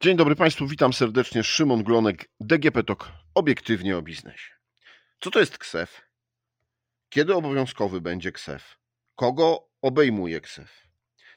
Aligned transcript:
Dzień 0.00 0.16
dobry 0.16 0.36
Państwu, 0.36 0.66
witam 0.66 0.92
serdecznie. 0.92 1.44
Szymon 1.44 1.82
Glonek, 1.82 2.30
DGP 2.40 2.82
TOK, 2.82 3.12
obiektywnie 3.34 3.98
o 3.98 4.02
biznesie. 4.02 4.54
Co 5.20 5.30
to 5.30 5.40
jest 5.40 5.58
KSEF? 5.58 6.02
Kiedy 7.08 7.34
obowiązkowy 7.34 8.00
będzie 8.00 8.32
KSEF? 8.32 8.78
Kogo 9.14 9.68
obejmuje 9.82 10.40
KSEF? 10.40 10.86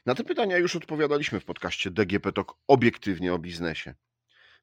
Na 0.06 0.14
te 0.14 0.24
pytania 0.24 0.58
już 0.58 0.76
odpowiadaliśmy 0.76 1.40
w 1.40 1.44
podcaście 1.44 1.90
DGP 1.90 2.32
TOK, 2.32 2.58
obiektywnie 2.68 3.34
o 3.34 3.38
biznesie. 3.38 3.94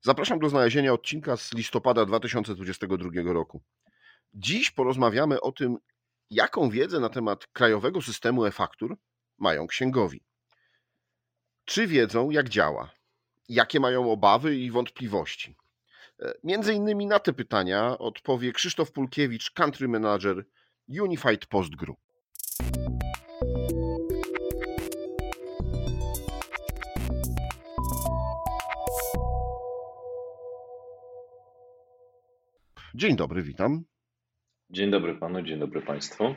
Zapraszam 0.01 0.39
do 0.39 0.49
znalezienia 0.49 0.93
odcinka 0.93 1.37
z 1.37 1.53
listopada 1.53 2.05
2022 2.05 3.33
roku. 3.33 3.63
Dziś 4.33 4.71
porozmawiamy 4.71 5.41
o 5.41 5.51
tym, 5.51 5.77
jaką 6.29 6.69
wiedzę 6.69 6.99
na 6.99 7.09
temat 7.09 7.47
krajowego 7.47 8.01
systemu 8.01 8.45
e-faktur 8.45 8.97
mają 9.37 9.67
księgowi. 9.67 10.23
Czy 11.65 11.87
wiedzą, 11.87 12.29
jak 12.29 12.49
działa? 12.49 12.98
Jakie 13.49 13.79
mają 13.79 14.11
obawy 14.11 14.55
i 14.55 14.71
wątpliwości. 14.71 15.55
E, 16.19 16.33
między 16.43 16.73
innymi 16.73 17.05
na 17.05 17.19
te 17.19 17.33
pytania 17.33 17.97
odpowie 17.97 18.53
Krzysztof 18.53 18.91
Pulkiewicz, 18.91 19.51
country 19.51 19.87
manager 19.87 20.45
Unified 21.01 21.45
Post 21.45 21.75
Group. 21.75 21.99
Dzień 32.95 33.15
dobry, 33.15 33.43
witam. 33.43 33.83
Dzień 34.69 34.91
dobry 34.91 35.15
panu, 35.15 35.41
dzień 35.41 35.59
dobry 35.59 35.81
państwu. 35.81 36.35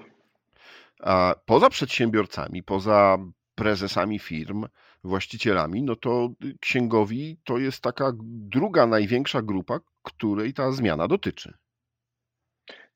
Poza 1.46 1.70
przedsiębiorcami, 1.70 2.62
poza 2.62 3.18
prezesami 3.62 4.18
firm, 4.18 4.66
właścicielami, 5.04 5.82
no 5.82 5.96
to 5.96 6.28
księgowi 6.60 7.36
to 7.44 7.58
jest 7.58 7.82
taka 7.82 8.12
druga 8.54 8.86
największa 8.86 9.42
grupa, 9.42 9.80
której 10.02 10.52
ta 10.54 10.72
zmiana 10.72 11.08
dotyczy. 11.08 11.54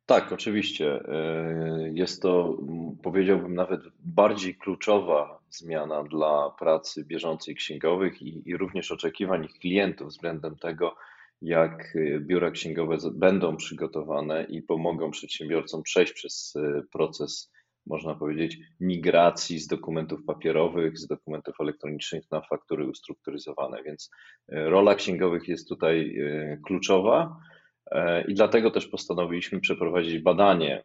Tak, 0.06 0.32
oczywiście. 0.32 1.00
E, 1.08 1.90
jest 1.92 2.22
to, 2.22 2.58
powiedziałbym, 3.02 3.54
nawet 3.54 3.80
bardziej 3.98 4.54
kluczowa 4.54 5.38
zmiana 5.50 6.04
dla 6.04 6.50
pracy 6.58 7.04
bieżącej 7.04 7.54
księgowych 7.54 8.22
i, 8.22 8.42
i 8.50 8.56
również 8.56 8.92
oczekiwań 8.92 9.48
klientów 9.60 10.08
względem 10.08 10.56
tego, 10.56 10.96
jak 11.42 11.98
biura 12.20 12.50
księgowe 12.50 12.96
będą 13.12 13.56
przygotowane 13.56 14.44
i 14.44 14.62
pomogą 14.62 15.10
przedsiębiorcom 15.10 15.82
przejść 15.82 16.12
przez 16.12 16.56
e, 16.56 16.82
proces 16.92 17.50
można 17.86 18.14
powiedzieć, 18.14 18.58
migracji 18.80 19.58
z 19.58 19.66
dokumentów 19.66 20.24
papierowych, 20.24 20.98
z 20.98 21.06
dokumentów 21.06 21.54
elektronicznych 21.60 22.30
na 22.30 22.40
faktury 22.40 22.86
ustrukturyzowane. 22.86 23.82
Więc 23.82 24.10
e, 24.48 24.70
rola 24.70 24.94
księgowych 24.94 25.48
jest 25.48 25.68
tutaj 25.68 26.18
e, 26.18 26.56
kluczowa 26.66 27.36
e, 27.90 28.24
i 28.24 28.34
dlatego 28.34 28.70
też 28.70 28.86
postanowiliśmy 28.86 29.60
przeprowadzić 29.60 30.18
badanie 30.18 30.84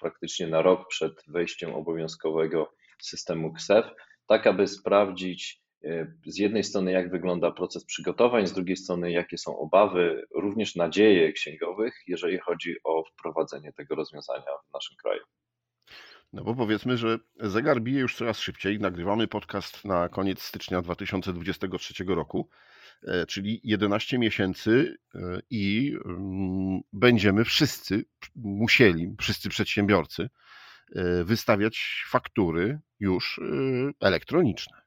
praktycznie 0.00 0.46
na 0.46 0.62
rok 0.62 0.88
przed 0.88 1.12
wejściem 1.28 1.74
obowiązkowego 1.74 2.72
systemu 3.02 3.52
KSEF, 3.52 3.86
tak 4.26 4.46
aby 4.46 4.66
sprawdzić 4.66 5.60
z 6.26 6.38
jednej 6.38 6.64
strony, 6.64 6.92
jak 6.92 7.10
wygląda 7.10 7.50
proces 7.50 7.84
przygotowań, 7.84 8.46
z 8.46 8.52
drugiej 8.52 8.76
strony, 8.76 9.12
jakie 9.12 9.38
są 9.38 9.58
obawy, 9.58 10.26
również 10.34 10.76
nadzieje 10.76 11.32
księgowych, 11.32 11.94
jeżeli 12.06 12.38
chodzi 12.38 12.76
o 12.84 13.04
wprowadzenie 13.04 13.72
tego 13.72 13.94
rozwiązania 13.94 14.50
w 14.68 14.72
naszym 14.72 14.96
kraju. 14.96 15.20
No 16.32 16.44
bo 16.44 16.54
powiedzmy, 16.54 16.96
że 16.96 17.18
zegar 17.40 17.82
bije 17.82 18.00
już 18.00 18.16
coraz 18.16 18.38
szybciej. 18.38 18.78
Nagrywamy 18.78 19.28
podcast 19.28 19.84
na 19.84 20.08
koniec 20.08 20.42
stycznia 20.42 20.82
2023 20.82 22.04
roku, 22.06 22.48
e, 23.02 23.26
czyli 23.26 23.60
11 23.64 24.18
miesięcy 24.18 24.98
e, 25.14 25.18
i 25.50 25.96
mm, 26.04 26.80
będziemy 26.92 27.44
wszyscy 27.44 28.04
musieli, 28.36 29.14
wszyscy 29.20 29.48
przedsiębiorcy, 29.48 30.30
e, 30.96 31.24
wystawiać 31.24 32.04
faktury 32.08 32.80
już 33.00 33.40
elektroniczne. 34.00 34.79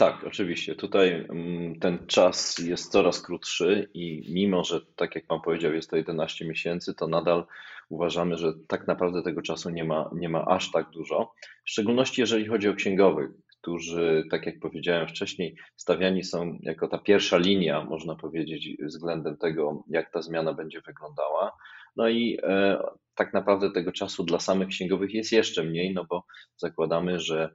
Tak, 0.00 0.24
oczywiście. 0.24 0.74
Tutaj 0.74 1.26
mm, 1.28 1.78
ten 1.80 2.06
czas 2.06 2.58
jest 2.58 2.92
coraz 2.92 3.22
krótszy 3.22 3.88
i 3.94 4.32
mimo, 4.34 4.64
że 4.64 4.80
tak 4.96 5.14
jak 5.14 5.26
Pan 5.26 5.40
powiedział, 5.40 5.74
jest 5.74 5.90
to 5.90 5.96
11 5.96 6.48
miesięcy, 6.48 6.94
to 6.94 7.06
nadal 7.06 7.46
uważamy, 7.88 8.36
że 8.36 8.52
tak 8.68 8.86
naprawdę 8.86 9.22
tego 9.22 9.42
czasu 9.42 9.70
nie 9.70 9.84
ma, 9.84 10.10
nie 10.14 10.28
ma 10.28 10.44
aż 10.44 10.70
tak 10.70 10.90
dużo. 10.90 11.32
W 11.64 11.70
szczególności 11.70 12.20
jeżeli 12.20 12.46
chodzi 12.46 12.68
o 12.68 12.74
księgowych, 12.74 13.30
którzy, 13.60 14.24
tak 14.30 14.46
jak 14.46 14.60
powiedziałem 14.60 15.08
wcześniej, 15.08 15.56
stawiani 15.76 16.24
są 16.24 16.58
jako 16.62 16.88
ta 16.88 16.98
pierwsza 16.98 17.38
linia, 17.38 17.84
można 17.84 18.16
powiedzieć, 18.16 18.68
względem 18.82 19.36
tego, 19.36 19.84
jak 19.88 20.12
ta 20.12 20.22
zmiana 20.22 20.54
będzie 20.54 20.80
wyglądała. 20.80 21.52
No 21.96 22.08
i 22.08 22.38
e, 22.42 22.82
tak 23.14 23.34
naprawdę 23.34 23.70
tego 23.70 23.92
czasu 23.92 24.24
dla 24.24 24.38
samych 24.38 24.68
księgowych 24.68 25.14
jest 25.14 25.32
jeszcze 25.32 25.64
mniej, 25.64 25.94
no 25.94 26.04
bo 26.04 26.24
zakładamy, 26.56 27.20
że 27.20 27.54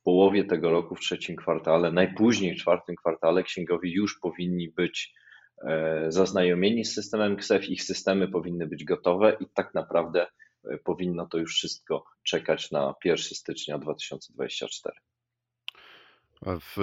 w 0.00 0.02
połowie 0.02 0.44
tego 0.44 0.70
roku, 0.70 0.94
w 0.94 1.00
trzecim 1.00 1.36
kwartale, 1.36 1.92
najpóźniej 1.92 2.54
w 2.54 2.58
czwartym 2.58 2.96
kwartale, 2.96 3.42
księgowi 3.42 3.92
już 3.92 4.18
powinni 4.20 4.68
być 4.68 5.14
e, 5.62 6.06
zaznajomieni 6.08 6.84
z 6.84 6.94
systemem 6.94 7.36
KSEF, 7.36 7.68
ich 7.68 7.82
systemy 7.82 8.28
powinny 8.28 8.66
być 8.66 8.84
gotowe 8.84 9.36
i 9.40 9.46
tak 9.54 9.74
naprawdę 9.74 10.26
e, 10.64 10.78
powinno 10.78 11.26
to 11.26 11.38
już 11.38 11.54
wszystko 11.54 12.04
czekać 12.22 12.70
na 12.70 12.94
1 13.04 13.18
stycznia 13.18 13.78
2024. 13.78 14.94
W 16.42 16.76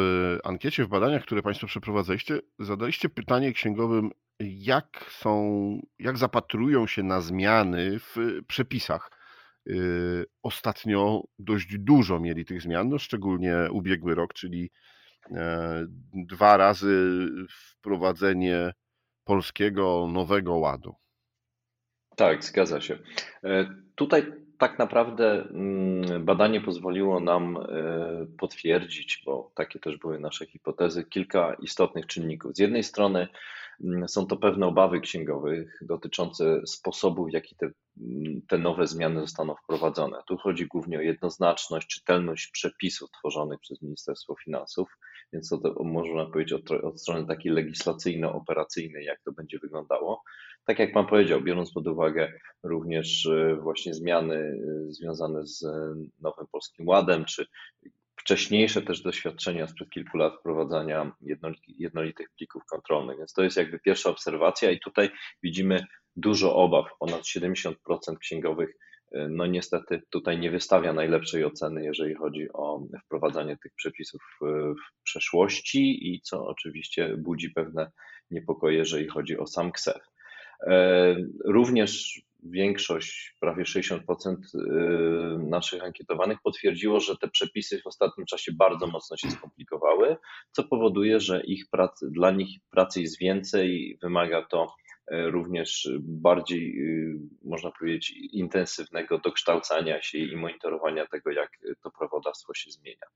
ankiecie, 0.44 0.86
w 0.86 0.88
badaniach, 0.88 1.24
które 1.24 1.42
Państwo 1.42 1.68
przeprowadzaliście, 1.68 2.40
zadaliście 2.60 3.10
pytanie 3.10 3.54
księgowym, 3.54 4.12
jak 4.40 5.06
są, 5.10 5.80
jak 6.00 6.18
zapatrują 6.18 6.88
się 6.88 7.04
na 7.04 7.22
zmiany 7.22 8.00
w 8.00 8.16
przepisach 8.48 9.12
ostatnio 10.44 11.24
dość 11.40 11.78
dużo 11.78 12.20
mieli 12.20 12.46
tych 12.46 12.62
zmian, 12.62 12.90
no 12.90 13.00
szczególnie 13.00 13.56
ubiegły 13.72 14.16
rok, 14.16 14.34
czyli 14.34 14.72
e, 15.32 15.86
dwa 16.14 16.58
razy 16.58 17.28
wprowadzenie 17.50 18.74
polskiego 19.24 20.08
nowego 20.08 20.56
ładu. 20.56 20.96
Tak, 22.16 22.44
zgadza 22.44 22.82
się. 22.82 23.00
E, 23.44 23.76
tutaj 23.96 24.34
tak 24.58 24.80
naprawdę 24.80 25.48
mm, 25.50 26.26
badanie 26.26 26.62
pozwoliło 26.62 27.20
nam 27.20 27.58
e, 27.58 28.28
potwierdzić, 28.38 29.22
bo 29.26 29.52
takie 29.56 29.80
też 29.80 29.98
były 29.98 30.20
nasze 30.20 30.46
hipotezy, 30.46 31.04
kilka 31.04 31.54
istotnych 31.54 32.06
czynników. 32.06 32.56
Z 32.56 32.60
jednej 32.60 32.84
strony 32.84 33.28
są 34.08 34.28
to 34.28 34.38
pewne 34.38 34.68
obawy 34.68 35.02
księgowych 35.02 35.80
dotyczące 35.82 36.62
sposobu, 36.66 37.26
w 37.26 37.34
jaki 37.34 37.56
te, 37.56 37.72
mm, 38.02 38.42
te 38.48 38.58
nowe 38.58 38.88
zmiany 38.88 39.22
zostaną 39.22 39.56
wprowadzone. 39.56 40.18
Tu 40.28 40.38
chodzi 40.38 40.68
głównie 40.68 40.98
o 40.98 41.02
jednoznaczność, 41.02 41.88
czytelność 41.88 42.52
przepisów 42.52 43.10
tworzonych 43.12 43.60
przez 43.60 43.82
Ministerstwo 43.82 44.36
Finansów, 44.44 44.90
więc 45.34 45.50
to, 45.50 45.58
to 45.58 45.84
można 45.84 46.26
powiedzieć 46.26 46.54
od, 46.54 46.72
od 46.72 47.02
strony 47.02 47.28
takiej 47.28 47.52
legislacyjno-operacyjnej, 47.52 49.06
jak 49.06 49.22
to 49.24 49.32
będzie 49.32 49.60
wyglądało 49.60 50.24
tak 50.66 50.80
jak 50.80 50.94
Pan 50.94 51.08
powiedział, 51.08 51.42
biorąc 51.42 51.74
pod 51.74 51.88
uwagę 51.88 52.34
również 52.64 53.26
e, 53.26 53.56
właśnie 53.56 53.94
zmiany 53.94 54.36
e, 54.36 54.92
związane 54.92 55.46
z 55.46 55.66
Nowym 56.22 56.48
Polskim 56.52 56.88
Ładem, 56.88 57.26
czy 57.26 57.46
wcześniejsze 58.24 58.82
też 58.82 59.02
doświadczenia 59.02 59.68
sprzed 59.68 59.90
kilku 59.90 60.18
lat 60.18 60.34
wprowadzania 60.40 61.12
jednolitych 61.68 62.30
plików 62.38 62.66
kontrolnych. 62.66 63.18
Więc 63.18 63.34
to 63.34 63.44
jest 63.44 63.58
jakby 63.58 63.80
pierwsza 63.80 64.10
obserwacja 64.10 64.72
i 64.72 64.80
tutaj 64.80 65.10
widzimy 65.44 65.86
dużo 66.16 66.56
obaw. 66.56 66.86
Ponad 67.00 67.22
70% 67.22 67.74
księgowych 68.20 68.70
e, 69.12 69.28
no 69.30 69.46
niestety 69.46 70.02
tutaj 70.10 70.40
nie 70.40 70.52
wystawia 70.52 70.94
najlepszej 70.94 71.46
oceny, 71.46 71.84
jeżeli 71.84 72.16
chodzi 72.16 72.48
o 72.54 72.88
wprowadzanie 73.06 73.58
tych 73.58 73.72
przepisów 73.76 74.22
w 74.42 75.04
przeszłości 75.04 76.14
i 76.14 76.22
co 76.22 76.48
oczywiście 76.48 77.18
budzi 77.18 77.50
pewne 77.50 77.92
niepokoje, 78.32 78.78
jeżeli 78.78 79.08
chodzi 79.08 79.38
o 79.38 79.48
sam 79.48 79.72
KSEF. 79.72 80.04
E, 80.68 81.16
również 81.46 82.22
większość, 82.46 83.36
prawie 83.40 83.64
60% 83.64 84.00
e, 84.00 84.60
naszych 85.38 85.84
ankietowanych 85.84 86.38
potwierdziło, 86.44 87.00
że 87.00 87.18
te 87.18 87.28
przepisy 87.28 87.82
w 87.82 87.88
ostatnim 87.88 88.26
czasie 88.26 88.52
bardzo 88.52 88.88
mocno 88.88 89.18
się 89.18 89.32
skomplikowały, 89.32 90.18
co 90.52 90.64
powoduje, 90.64 91.20
że 91.20 91.44
ich 91.44 91.66
dla 92.02 92.32
nich 92.32 92.60
pracy 92.70 93.02
jest 93.02 93.20
więcej, 93.20 93.98
wymaga 94.02 94.46
to 94.46 94.76
również 95.14 95.90
bardziej, 96.02 96.80
y, 96.80 97.20
można 97.44 97.72
powiedzieć, 97.72 98.12
intensywnego 98.32 99.18
dokształcania 99.18 100.02
się 100.02 100.18
i 100.18 100.36
monitorowania 100.36 101.08
tego, 101.08 101.32
jak 101.32 101.50
to 101.84 101.92
prawodawstwo 101.92 102.54
się 102.54 102.72
zmienia. 102.72 103.08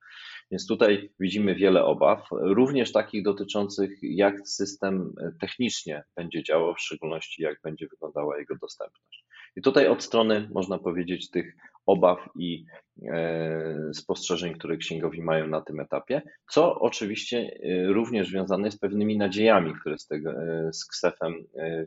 Więc 0.52 0.68
tutaj 0.68 1.10
widzimy 1.20 1.56
wiele 1.56 1.84
obaw, 1.84 2.28
również 2.32 2.92
takich 2.92 3.24
dotyczących, 3.24 4.00
jak 4.02 4.48
system 4.50 5.16
technicznie 5.42 6.04
będzie 6.16 6.44
działał, 6.44 6.76
w 6.76 6.82
szczególności 6.82 7.42
jak 7.42 7.62
będzie 7.62 7.88
wyglądała 7.88 8.40
jego 8.40 8.56
dostępność. 8.56 9.26
I 9.58 9.62
tutaj 9.62 9.88
od 9.88 10.04
strony, 10.04 10.50
można 10.54 10.78
powiedzieć, 10.78 11.30
tych 11.30 11.56
obaw 11.86 12.30
i 12.40 12.66
e, 13.08 13.94
spostrzeżeń, 13.94 14.54
które 14.54 14.78
księgowi 14.78 15.22
mają 15.22 15.48
na 15.48 15.62
tym 15.62 15.80
etapie, 15.80 16.22
co 16.50 16.80
oczywiście 16.80 17.38
e, 17.38 17.88
również 17.94 18.30
związane 18.30 18.68
jest 18.68 18.78
z 18.78 18.80
pewnymi 18.80 19.18
nadziejami, 19.18 19.74
które 19.82 19.98
z, 19.98 20.08
tego, 20.08 20.32
e, 20.32 20.74
z 20.74 20.86
ksefem 20.86 21.34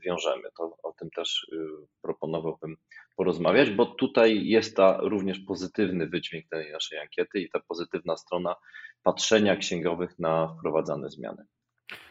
wiążemy. 0.05 0.43
To 0.59 0.77
o 0.83 0.93
tym 0.93 1.11
też 1.11 1.51
proponowałbym 2.03 2.77
porozmawiać, 3.17 3.71
bo 3.71 3.87
tutaj 3.87 4.47
jest 4.47 4.77
ta 4.77 4.99
również 5.01 5.39
pozytywny 5.41 6.07
wydźwięk 6.07 6.49
tej 6.49 6.73
naszej 6.73 6.99
ankiety 6.99 7.41
i 7.41 7.51
ta 7.51 7.61
pozytywna 7.69 8.17
strona 8.17 8.55
patrzenia 9.03 9.57
księgowych 9.57 10.19
na 10.19 10.55
wprowadzane 10.59 11.09
zmiany. 11.09 11.45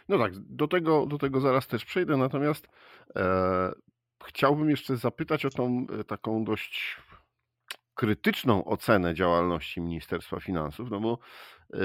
No 0.10 0.18
tak, 0.18 0.34
do 0.38 0.68
tego, 0.68 1.06
do 1.06 1.18
tego 1.18 1.40
zaraz 1.40 1.68
też 1.68 1.86
przejdę, 1.86 2.18
natomiast 2.18 2.68
chciałbym 4.30 4.70
jeszcze 4.70 4.98
zapytać 4.98 5.46
o 5.46 5.50
tą 5.50 5.86
taką 6.08 6.44
dość 6.44 6.98
krytyczną 7.94 8.66
ocenę 8.66 9.14
działalności 9.14 9.82
Ministerstwa 9.82 10.40
Finansów, 10.40 10.92
no 10.92 11.00
bo 11.00 11.20
e, 11.74 11.78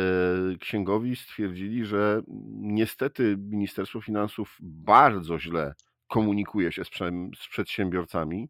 księgowi 0.61 1.17
stwierdzili, 1.17 1.85
że 1.85 2.23
niestety 2.61 3.37
Ministerstwo 3.39 4.01
Finansów 4.01 4.57
bardzo 4.61 5.39
źle 5.39 5.75
komunikuje 6.09 6.73
się 6.73 6.85
z, 6.85 7.49
przedsiębiorcami. 7.51 8.49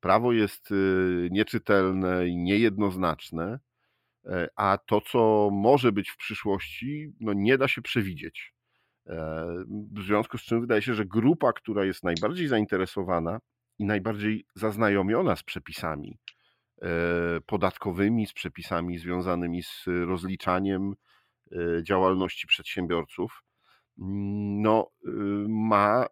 Prawo 0.00 0.32
jest 0.32 0.70
e, 0.70 0.74
nieczytelne 1.30 2.28
i 2.28 2.36
niejednoznaczne, 2.36 3.58
e, 4.26 4.48
a 4.56 4.78
to, 4.86 5.00
co 5.00 5.50
może 5.52 5.92
być 5.92 6.10
w 6.10 6.16
przyszłości, 6.16 7.12
no 7.20 7.32
nie 7.32 7.58
da 7.58 7.68
się 7.68 7.82
przewidzieć. 7.82 8.51
W 9.92 10.02
związku 10.02 10.38
z 10.38 10.42
czym 10.42 10.60
wydaje 10.60 10.82
się, 10.82 10.94
że 10.94 11.04
grupa, 11.04 11.52
która 11.52 11.84
jest 11.84 12.04
najbardziej 12.04 12.48
zainteresowana 12.48 13.38
i 13.78 13.84
najbardziej 13.84 14.46
zaznajomiona 14.54 15.36
z 15.36 15.42
przepisami, 15.42 16.18
E, 16.82 17.40
podatkowymi, 17.46 18.26
z 18.26 18.32
przepisami 18.32 18.98
związanymi 18.98 19.62
z 19.62 19.84
rozliczaniem 19.86 20.94
e, 21.52 21.82
działalności 21.82 22.46
przedsiębiorców, 22.46 23.42
mm, 23.98 24.62
no, 24.62 24.90
y, 25.04 25.08
ma 25.48 26.06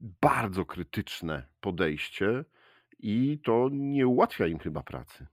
bardzo 0.00 0.64
krytyczne 0.64 1.48
podejście 1.60 2.44
i 2.98 3.40
to 3.44 3.68
nie 3.72 4.06
ułatwia 4.06 4.46
im 4.46 4.58
chyba 4.58 4.82
pracy. 4.82 5.26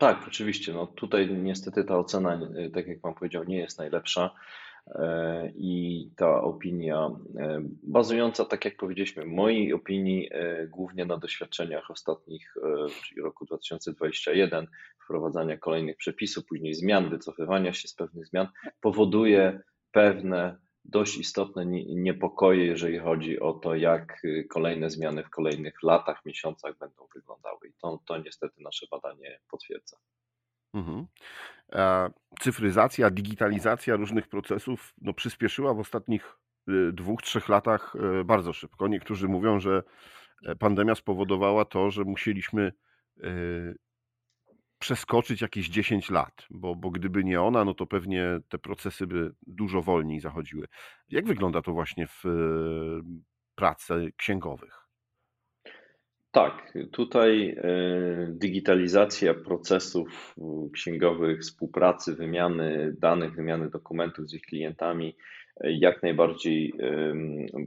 Tak, 0.00 0.24
oczywiście. 0.28 0.72
No 0.72 0.86
tutaj 0.86 1.30
niestety 1.30 1.84
ta 1.84 1.98
ocena, 1.98 2.40
tak 2.74 2.86
jak 2.86 3.00
Pan 3.00 3.14
powiedział, 3.14 3.44
nie 3.44 3.58
jest 3.58 3.78
najlepsza. 3.78 4.30
E, 4.86 5.52
I 5.54 6.10
ta 6.16 6.42
opinia, 6.42 7.10
e, 7.38 7.62
bazująca, 7.82 8.44
tak 8.44 8.64
jak 8.64 8.76
powiedzieliśmy, 8.76 9.26
mojej 9.26 9.72
opinii, 9.72 10.28
e, 10.32 10.66
głównie 10.66 11.04
na 11.04 11.16
doświadczeniach 11.16 11.90
ostatnich, 11.90 12.54
czyli 13.02 13.22
roku 13.22 13.44
2021, 13.44 14.66
wprowadzania 15.04 15.56
kolejnych 15.56 15.96
przepisów, 15.96 16.46
później 16.46 16.74
zmian, 16.74 17.10
wycofywania 17.10 17.72
się 17.72 17.88
z 17.88 17.94
pewnych 17.94 18.26
zmian, 18.26 18.48
powoduje 18.80 19.60
pewne 19.92 20.56
dość 20.84 21.18
istotne 21.18 21.66
niepokoje, 21.86 22.66
jeżeli 22.66 22.98
chodzi 22.98 23.40
o 23.40 23.52
to, 23.52 23.74
jak 23.74 24.22
kolejne 24.50 24.90
zmiany 24.90 25.24
w 25.24 25.30
kolejnych 25.30 25.82
latach, 25.82 26.24
miesiącach 26.24 26.78
będą 26.78 27.06
wyglądały. 27.14 27.59
To, 27.82 28.00
to 28.06 28.18
niestety 28.18 28.62
nasze 28.62 28.86
badanie 28.90 29.40
potwierdza. 29.50 29.96
Mhm. 30.74 31.06
Cyfryzacja, 32.40 33.10
digitalizacja 33.10 33.96
różnych 33.96 34.28
procesów 34.28 34.94
no, 35.00 35.12
przyspieszyła 35.12 35.74
w 35.74 35.78
ostatnich 35.78 36.38
y, 36.68 36.92
dwóch, 36.92 37.22
trzech 37.22 37.48
latach 37.48 37.96
y, 38.20 38.24
bardzo 38.24 38.52
szybko. 38.52 38.88
Niektórzy 38.88 39.28
mówią, 39.28 39.60
że 39.60 39.82
e, 40.46 40.56
pandemia 40.56 40.94
spowodowała 40.94 41.64
to, 41.64 41.90
że 41.90 42.04
musieliśmy 42.04 42.72
y, 43.24 43.74
przeskoczyć 44.78 45.40
jakieś 45.40 45.68
10 45.68 46.10
lat, 46.10 46.46
bo, 46.50 46.74
bo 46.74 46.90
gdyby 46.90 47.24
nie 47.24 47.42
ona, 47.42 47.64
no 47.64 47.74
to 47.74 47.86
pewnie 47.86 48.40
te 48.48 48.58
procesy 48.58 49.06
by 49.06 49.34
dużo 49.46 49.82
wolniej 49.82 50.20
zachodziły. 50.20 50.66
Jak 51.08 51.26
wygląda 51.26 51.62
to 51.62 51.72
właśnie 51.72 52.06
w 52.06 52.22
pracy 53.54 54.12
księgowych? 54.16 54.79
Tak, 56.32 56.72
tutaj 56.92 57.56
e, 57.58 57.66
digitalizacja 58.30 59.34
procesów 59.34 60.34
księgowych, 60.72 61.40
współpracy, 61.40 62.14
wymiany 62.14 62.94
danych, 62.98 63.34
wymiany 63.34 63.70
dokumentów 63.70 64.28
z 64.28 64.34
ich 64.34 64.42
klientami 64.42 65.16
e, 65.60 65.72
jak 65.72 66.02
najbardziej 66.02 66.74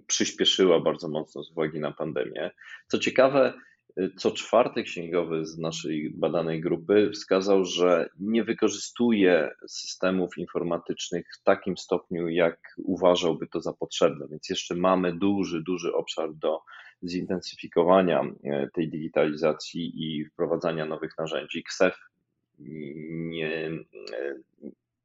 przyspieszyła 0.08 0.80
bardzo 0.80 1.10
mocno 1.10 1.44
z 1.44 1.52
uwagi 1.52 1.80
na 1.80 1.92
pandemię. 1.92 2.52
Co 2.88 3.00
ciekawe, 3.00 3.54
e, 3.98 4.10
co 4.18 4.32
czwarty 4.32 4.84
księgowy 4.84 5.46
z 5.46 5.58
naszej 5.58 6.10
badanej 6.10 6.62
grupy 6.62 7.12
wskazał, 7.14 7.66
że 7.66 8.10
nie 8.20 8.44
wykorzystuje 8.44 9.52
systemów 9.68 10.38
informatycznych 10.38 11.26
w 11.40 11.44
takim 11.44 11.78
stopniu, 11.78 12.30
jak 12.30 12.76
uważałby 12.78 13.48
to 13.48 13.62
za 13.62 13.74
potrzebne, 13.74 14.28
więc 14.28 14.50
jeszcze 14.50 14.76
mamy 14.76 15.14
duży, 15.14 15.64
duży 15.64 15.94
obszar 15.94 16.34
do 16.34 16.62
zintensyfikowania 17.04 18.22
e, 18.44 18.70
tej 18.74 18.90
digitalizacji 18.90 19.92
i 19.96 20.26
wprowadzania 20.26 20.86
nowych 20.86 21.18
narzędzi. 21.18 21.64
KSEF 21.64 21.96
nie, 22.60 23.68
e, 23.68 24.36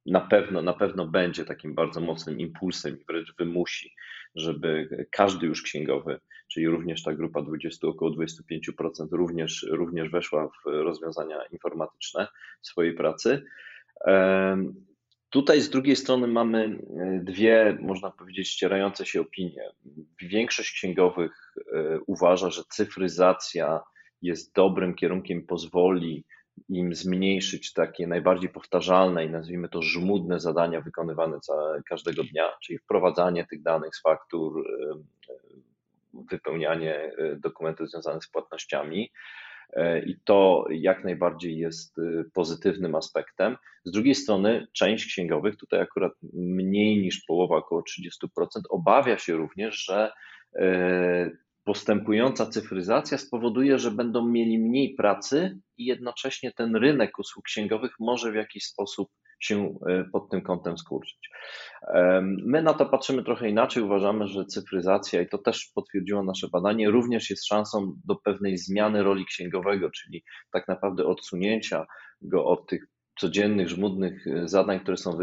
na 0.06 0.20
pewno, 0.20 0.62
na 0.62 0.72
pewno 0.72 1.06
będzie 1.06 1.44
takim 1.44 1.74
bardzo 1.74 2.00
mocnym 2.00 2.40
impulsem 2.40 3.00
i 3.00 3.04
wręcz 3.04 3.34
wymusi, 3.38 3.94
żeby 4.34 4.88
każdy 5.10 5.46
już 5.46 5.62
księgowy, 5.62 6.20
czyli 6.48 6.68
również 6.68 7.02
ta 7.02 7.14
grupa 7.14 7.42
20, 7.42 7.88
około 7.88 8.10
25% 8.10 9.08
również, 9.12 9.66
również 9.70 10.10
weszła 10.10 10.48
w 10.48 10.66
rozwiązania 10.66 11.38
informatyczne 11.52 12.28
swojej 12.62 12.94
pracy. 12.94 13.42
Tutaj 15.30 15.60
z 15.60 15.70
drugiej 15.70 15.96
strony 15.96 16.26
mamy 16.26 16.64
e, 16.64 17.20
dwie, 17.24 17.78
można 17.80 18.10
powiedzieć, 18.10 18.48
ścierające 18.48 19.06
się 19.06 19.20
opinie. 19.20 19.62
Większość 20.22 20.72
księgowych 20.72 21.54
e, 21.72 21.98
uważa, 22.06 22.50
że 22.50 22.62
cyfryzacja 22.68 23.80
jest 24.22 24.54
dobrym 24.54 24.94
kierunkiem, 24.94 25.46
pozwoli 25.46 26.24
im 26.68 26.94
zmniejszyć 26.94 27.72
takie 27.72 28.06
najbardziej 28.06 28.50
powtarzalne 28.50 29.24
i 29.24 29.30
nazwijmy 29.30 29.68
to 29.68 29.82
żmudne 29.82 30.40
zadania 30.40 30.80
wykonywane 30.80 31.38
każdego 31.88 32.24
dnia, 32.24 32.48
czyli 32.62 32.78
wprowadzanie 32.78 33.46
tych 33.46 33.62
danych 33.62 33.96
z 33.96 34.02
faktur, 34.02 34.60
e, 34.60 34.94
wypełnianie 36.30 37.12
dokumentów 37.36 37.90
związanych 37.90 38.24
z 38.24 38.30
płatnościami. 38.30 39.10
E, 39.72 40.04
i 40.04 40.16
to 40.24 40.64
jak 40.70 41.04
najbardziej 41.04 41.58
jest 41.58 41.98
y, 41.98 42.24
pozytywnym 42.34 42.94
aspektem. 42.94 43.56
Z 43.84 43.90
drugiej 43.90 44.14
strony, 44.14 44.66
część 44.72 45.06
księgowych, 45.06 45.56
tutaj 45.56 45.80
akurat 45.80 46.12
mniej 46.32 46.98
niż 46.98 47.24
połowa, 47.24 47.56
około 47.56 47.82
30%, 47.82 48.46
obawia 48.70 49.18
się 49.18 49.36
również, 49.36 49.84
że 49.84 50.12
e, 50.56 51.30
postępująca 51.64 52.46
cyfryzacja 52.46 53.18
spowoduje, 53.18 53.78
że 53.78 53.90
będą 53.90 54.28
mieli 54.28 54.58
mniej 54.58 54.94
pracy 54.94 55.58
i 55.76 55.84
jednocześnie 55.84 56.52
ten 56.52 56.76
rynek 56.76 57.18
usług 57.18 57.44
księgowych 57.44 57.92
może 58.00 58.32
w 58.32 58.34
jakiś 58.34 58.64
sposób 58.64 59.08
się 59.40 59.78
e, 59.88 60.04
pod 60.12 60.30
tym 60.30 60.42
kątem 60.42 60.78
skurczyć. 60.78 61.30
My 62.44 62.62
na 62.62 62.74
to 62.74 62.86
patrzymy 62.86 63.24
trochę 63.24 63.48
inaczej. 63.48 63.82
Uważamy, 63.82 64.26
że 64.26 64.44
cyfryzacja, 64.44 65.22
i 65.22 65.28
to 65.28 65.38
też 65.38 65.70
potwierdziło 65.74 66.22
nasze 66.22 66.48
badanie, 66.48 66.90
również 66.90 67.30
jest 67.30 67.46
szansą 67.46 67.94
do 68.04 68.16
pewnej 68.16 68.58
zmiany 68.58 69.02
roli 69.02 69.26
księgowego, 69.26 69.90
czyli 69.90 70.24
tak 70.52 70.68
naprawdę 70.68 71.06
odsunięcia 71.06 71.86
go 72.22 72.44
od 72.44 72.66
tych 72.66 72.86
codziennych, 73.20 73.68
żmudnych 73.68 74.26
e, 74.26 74.48
zadań, 74.48 74.80
które 74.80 74.96
są 74.96 75.18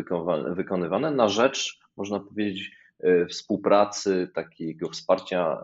wykonywane, 0.55 1.11
na 1.11 1.29
rzecz, 1.29 1.79
można 1.97 2.19
powiedzieć, 2.19 2.71
e, 3.03 3.25
współpracy, 3.25 4.31
takiego 4.35 4.89
wsparcia, 4.89 5.57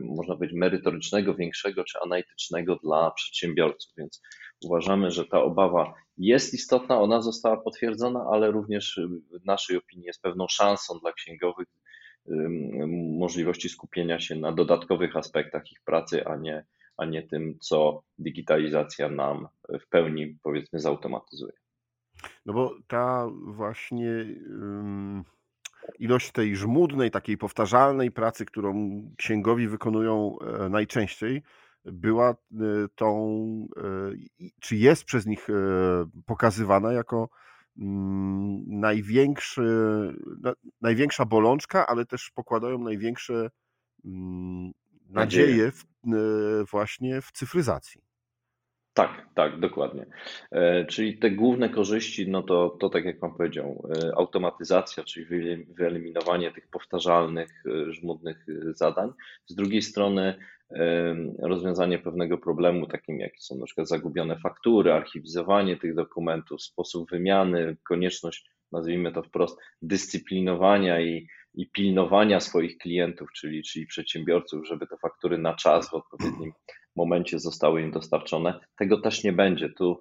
można 0.00 0.34
powiedzieć, 0.34 0.58
merytorycznego, 0.58 1.34
większego 1.34 1.84
czy 1.84 1.98
analitycznego 2.00 2.76
dla 2.76 3.10
przedsiębiorców. 3.10 3.92
Więc 3.98 4.22
uważamy, 4.64 5.10
że 5.10 5.24
ta 5.24 5.42
obawa 5.42 5.94
jest 6.18 6.54
istotna, 6.54 7.00
ona 7.00 7.20
została 7.20 7.56
potwierdzona, 7.56 8.24
ale 8.32 8.50
również 8.50 9.00
w 9.42 9.44
naszej 9.44 9.76
opinii 9.76 10.06
jest 10.06 10.22
pewną 10.22 10.46
szansą 10.48 10.98
dla 10.98 11.12
księgowych 11.12 11.68
możliwości 13.18 13.68
skupienia 13.68 14.20
się 14.20 14.36
na 14.36 14.52
dodatkowych 14.52 15.16
aspektach 15.16 15.72
ich 15.72 15.80
pracy, 15.84 16.26
a 16.26 16.36
nie, 16.36 16.64
a 16.96 17.04
nie 17.04 17.22
tym, 17.22 17.58
co 17.60 18.02
digitalizacja 18.18 19.08
nam 19.08 19.48
w 19.68 19.88
pełni, 19.88 20.38
powiedzmy, 20.42 20.80
zautomatyzuje. 20.80 21.52
No 22.46 22.52
bo 22.52 22.74
ta 22.86 23.28
właśnie 23.46 24.26
ilość 25.98 26.32
tej 26.32 26.56
żmudnej, 26.56 27.10
takiej 27.10 27.38
powtarzalnej 27.38 28.10
pracy, 28.10 28.44
którą 28.44 29.02
księgowi 29.16 29.68
wykonują 29.68 30.36
e, 30.38 30.68
najczęściej, 30.68 31.42
była 31.84 32.30
e, 32.30 32.34
tą, 32.94 33.66
e, 33.76 33.82
czy 34.60 34.76
jest 34.76 35.04
przez 35.04 35.26
nich 35.26 35.50
e, 35.50 35.52
pokazywana 36.26 36.92
jako 36.92 37.28
mm, 37.78 38.64
największy, 38.66 39.62
największa 40.80 41.24
bolączka, 41.24 41.86
ale 41.86 42.06
też 42.06 42.30
pokładają 42.30 42.78
największe 42.78 43.50
mm, 44.04 44.72
nadzieję 45.08 45.72
w, 45.72 45.84
e, 45.84 46.64
właśnie 46.70 47.20
w 47.22 47.32
cyfryzacji. 47.32 48.07
Tak, 48.98 49.28
tak, 49.34 49.60
dokładnie. 49.60 50.06
E, 50.50 50.84
czyli 50.84 51.18
te 51.18 51.30
główne 51.30 51.68
korzyści, 51.68 52.30
no 52.30 52.42
to, 52.42 52.76
to 52.80 52.88
tak 52.88 53.04
jak 53.04 53.18
Pan 53.18 53.34
powiedział, 53.34 53.88
e, 53.94 54.16
automatyzacja, 54.16 55.04
czyli 55.04 55.26
wyeliminowanie 55.68 56.52
tych 56.52 56.68
powtarzalnych, 56.68 57.62
żmudnych 57.88 58.46
zadań. 58.74 59.12
Z 59.46 59.54
drugiej 59.54 59.82
strony 59.82 60.34
rozwiązanie 61.38 61.98
pewnego 61.98 62.38
problemu, 62.38 62.86
takim 62.86 63.20
jak 63.20 63.32
są 63.38 63.56
na 63.56 63.66
przykład 63.66 63.88
zagubione 63.88 64.38
faktury, 64.38 64.92
archiwizowanie 64.92 65.76
tych 65.76 65.94
dokumentów, 65.94 66.62
sposób 66.62 67.10
wymiany, 67.10 67.76
konieczność, 67.88 68.50
nazwijmy 68.72 69.12
to 69.12 69.22
wprost, 69.22 69.58
dyscyplinowania 69.82 71.00
i, 71.00 71.28
i 71.54 71.70
pilnowania 71.70 72.40
swoich 72.40 72.78
klientów, 72.78 73.28
czyli, 73.32 73.62
czyli 73.62 73.86
przedsiębiorców, 73.86 74.66
żeby 74.66 74.86
te 74.86 74.96
faktury 74.96 75.38
na 75.38 75.54
czas 75.54 75.90
w 75.90 75.94
odpowiednim 75.94 76.52
momencie 76.98 77.38
zostały 77.38 77.82
im 77.82 77.90
dostarczone. 77.90 78.60
Tego 78.76 79.00
też 79.00 79.24
nie 79.24 79.32
będzie. 79.32 79.68
Tu 79.68 80.00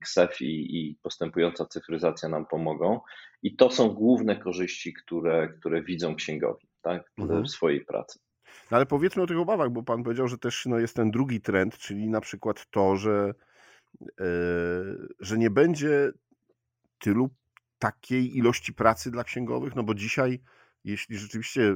KSEF 0.00 0.40
i, 0.40 0.78
i 0.78 0.98
postępująca 1.02 1.66
cyfryzacja 1.66 2.28
nam 2.28 2.46
pomogą. 2.46 3.00
I 3.42 3.56
to 3.56 3.70
są 3.70 3.88
główne 3.88 4.36
korzyści, 4.36 4.92
które, 4.92 5.48
które 5.48 5.82
widzą 5.82 6.14
księgowi 6.14 6.66
tak, 6.82 7.12
mhm. 7.18 7.44
w 7.44 7.50
swojej 7.50 7.84
pracy. 7.84 8.18
No 8.70 8.76
ale 8.76 8.86
powiedzmy 8.86 9.22
o 9.22 9.26
tych 9.26 9.38
obawach, 9.38 9.70
bo 9.70 9.82
Pan 9.82 10.02
powiedział, 10.02 10.28
że 10.28 10.38
też 10.38 10.66
no, 10.66 10.78
jest 10.78 10.96
ten 10.96 11.10
drugi 11.10 11.40
trend, 11.40 11.78
czyli 11.78 12.08
na 12.08 12.20
przykład 12.20 12.66
to, 12.70 12.96
że, 12.96 13.34
yy, 14.00 15.08
że 15.20 15.38
nie 15.38 15.50
będzie 15.50 16.12
tylu 16.98 17.30
takiej 17.78 18.36
ilości 18.36 18.74
pracy 18.74 19.10
dla 19.10 19.24
księgowych, 19.24 19.76
no 19.76 19.82
bo 19.82 19.94
dzisiaj, 19.94 20.40
jeśli 20.84 21.18
rzeczywiście 21.18 21.74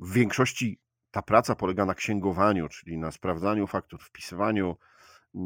w 0.00 0.12
większości 0.12 0.78
ta 1.10 1.22
praca 1.22 1.54
polega 1.54 1.86
na 1.86 1.94
księgowaniu, 1.94 2.68
czyli 2.68 2.98
na 2.98 3.10
sprawdzaniu 3.10 3.66
faktur, 3.66 4.00
wpisywaniu 4.02 4.76
yy, 5.34 5.40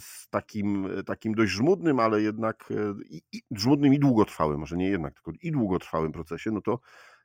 z 0.00 0.28
takim, 0.28 0.88
takim 1.06 1.34
dość 1.34 1.52
żmudnym, 1.52 2.00
ale 2.00 2.22
jednak 2.22 2.72
i, 3.10 3.22
i, 3.32 3.42
żmudnym 3.50 3.94
i 3.94 3.98
długotrwałym, 3.98 4.60
może 4.60 4.76
nie 4.76 4.88
jednak, 4.88 5.14
tylko 5.14 5.32
i 5.42 5.52
długotrwałym 5.52 6.12
procesie, 6.12 6.50
no 6.50 6.60
to 6.60 6.78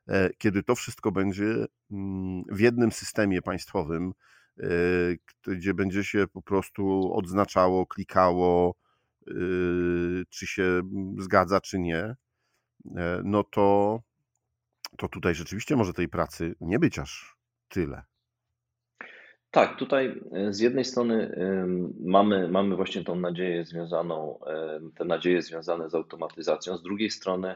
E, 0.10 0.30
kiedy 0.38 0.64
to 0.64 0.76
wszystko 0.76 1.12
będzie 1.12 1.66
mm, 1.92 2.44
w 2.52 2.60
jednym 2.60 2.92
systemie 2.92 3.42
państwowym, 3.42 4.14
e, 4.60 4.66
gdzie 5.48 5.74
będzie 5.74 6.04
się 6.04 6.28
po 6.28 6.42
prostu 6.42 7.14
odznaczało, 7.14 7.86
klikało, 7.88 8.76
e, 9.28 9.34
czy 10.30 10.48
się 10.48 10.64
mm, 10.64 11.16
zgadza, 11.20 11.62
czy 11.62 11.80
nie, 11.80 12.16
no 13.24 13.44
to, 13.44 14.00
to 15.00 15.08
tutaj 15.08 15.36
rzeczywiście 15.36 15.76
może 15.76 15.94
tej 15.94 16.10
pracy 16.10 16.56
nie 16.62 16.80
być 16.80 17.00
aż 17.00 17.38
tyle. 17.70 18.04
Tak, 19.52 19.78
tutaj 19.78 20.22
z 20.50 20.60
jednej 20.60 20.86
strony 20.86 21.40
mamy, 22.06 22.48
mamy 22.48 22.76
właśnie 22.76 23.04
tą 23.04 23.16
nadzieję 23.16 23.66
związaną, 23.66 24.40
te 24.96 25.06
nadzieje 25.06 25.42
związane 25.42 25.90
z 25.90 25.96
automatyzacją, 25.96 26.78
z 26.78 26.84
drugiej 26.84 27.10
strony 27.10 27.56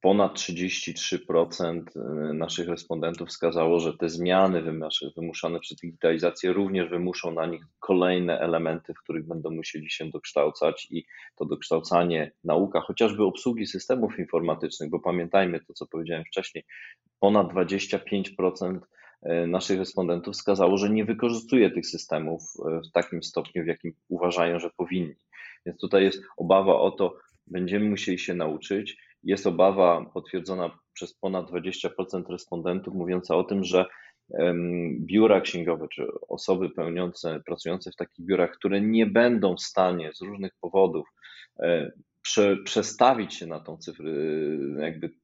ponad 0.00 0.34
33% 0.34 1.82
y, 2.30 2.34
naszych 2.34 2.68
respondentów 2.68 3.28
wskazało, 3.28 3.80
że 3.80 3.96
te 3.96 4.08
zmiany 4.08 4.62
wymuszane 5.16 5.60
przez 5.60 5.78
digitalizację 5.78 6.52
również 6.52 6.90
wymuszą 6.90 7.34
na 7.34 7.46
nich 7.46 7.62
kolejne 7.80 8.40
elementy, 8.40 8.94
w 8.94 9.02
których 9.02 9.26
będą 9.26 9.50
musieli 9.50 9.90
się 9.90 10.10
dokształcać 10.10 10.86
i 10.90 11.04
to 11.36 11.44
dokształcanie 11.44 12.32
nauka, 12.44 12.80
chociażby 12.80 13.24
obsługi 13.24 13.66
systemów 13.66 14.18
informatycznych, 14.18 14.90
bo 14.90 15.00
pamiętajmy 15.00 15.60
to, 15.60 15.72
co 15.72 15.86
powiedziałem 15.86 16.24
wcześniej, 16.24 16.64
ponad 17.20 17.52
25% 17.52 18.78
y, 19.26 19.46
naszych 19.46 19.78
respondentów 19.78 20.34
wskazało, 20.34 20.76
że 20.76 20.90
nie 20.90 21.04
wykorzystuje 21.04 21.70
tych 21.70 21.86
systemów 21.86 22.42
y, 22.42 22.88
w 22.88 22.92
takim 22.92 23.22
stopniu, 23.22 23.64
w 23.64 23.66
jakim 23.66 23.92
uważają, 24.08 24.58
że 24.58 24.70
powinni. 24.76 25.14
Więc 25.66 25.80
tutaj 25.80 26.04
jest 26.04 26.22
obawa 26.36 26.80
o 26.80 26.90
to, 26.90 27.16
będziemy 27.46 27.90
musieli 27.90 28.18
się 28.18 28.34
nauczyć, 28.34 29.07
jest 29.22 29.46
obawa 29.46 30.10
potwierdzona 30.14 30.78
przez 30.92 31.14
ponad 31.14 31.50
20% 31.50 32.30
respondentów, 32.30 32.94
mówiąca 32.94 33.36
o 33.36 33.44
tym, 33.44 33.64
że 33.64 33.84
biura 35.00 35.40
księgowe 35.40 35.88
czy 35.88 36.06
osoby 36.28 36.70
pełniące, 36.70 37.40
pracujące 37.46 37.90
w 37.90 37.96
takich 37.96 38.26
biurach, 38.26 38.50
które 38.50 38.80
nie 38.80 39.06
będą 39.06 39.56
w 39.56 39.60
stanie 39.60 40.12
z 40.14 40.22
różnych 40.22 40.52
powodów 40.60 41.08
e, 41.62 41.92
prze, 42.28 42.56
przestawić 42.56 43.34
się 43.34 43.46
na 43.46 43.60
tą 43.60 43.76
cyfrę, 43.76 44.10
jakby 44.78 45.14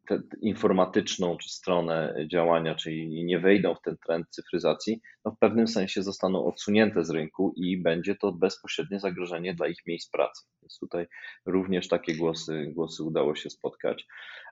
informatyczną 0.41 1.37
czy 1.37 1.49
stronę 1.49 2.15
działania, 2.33 2.75
czyli 2.75 3.25
nie 3.25 3.39
wejdą 3.39 3.75
w 3.75 3.83
ten 3.83 3.97
trend 4.07 4.27
cyfryzacji, 4.31 5.01
no 5.25 5.31
w 5.31 5.39
pewnym 5.39 5.69
sensie 5.69 6.03
zostaną 6.03 6.47
odsunięte 6.47 7.05
z 7.05 7.11
rynku 7.11 7.55
i 7.57 7.83
będzie 7.83 8.15
to 8.15 8.33
bezpośrednie 8.33 9.01
zagrożenie 9.01 9.55
dla 9.55 9.69
ich 9.69 9.87
miejsc 9.87 10.11
pracy. 10.11 10.47
Więc 10.63 10.79
tutaj 10.79 11.07
również 11.47 11.89
takie 11.89 12.17
głosy, 12.17 12.73
głosy 12.75 13.03
udało 13.03 13.35
się 13.35 13.51
spotkać. 13.51 14.07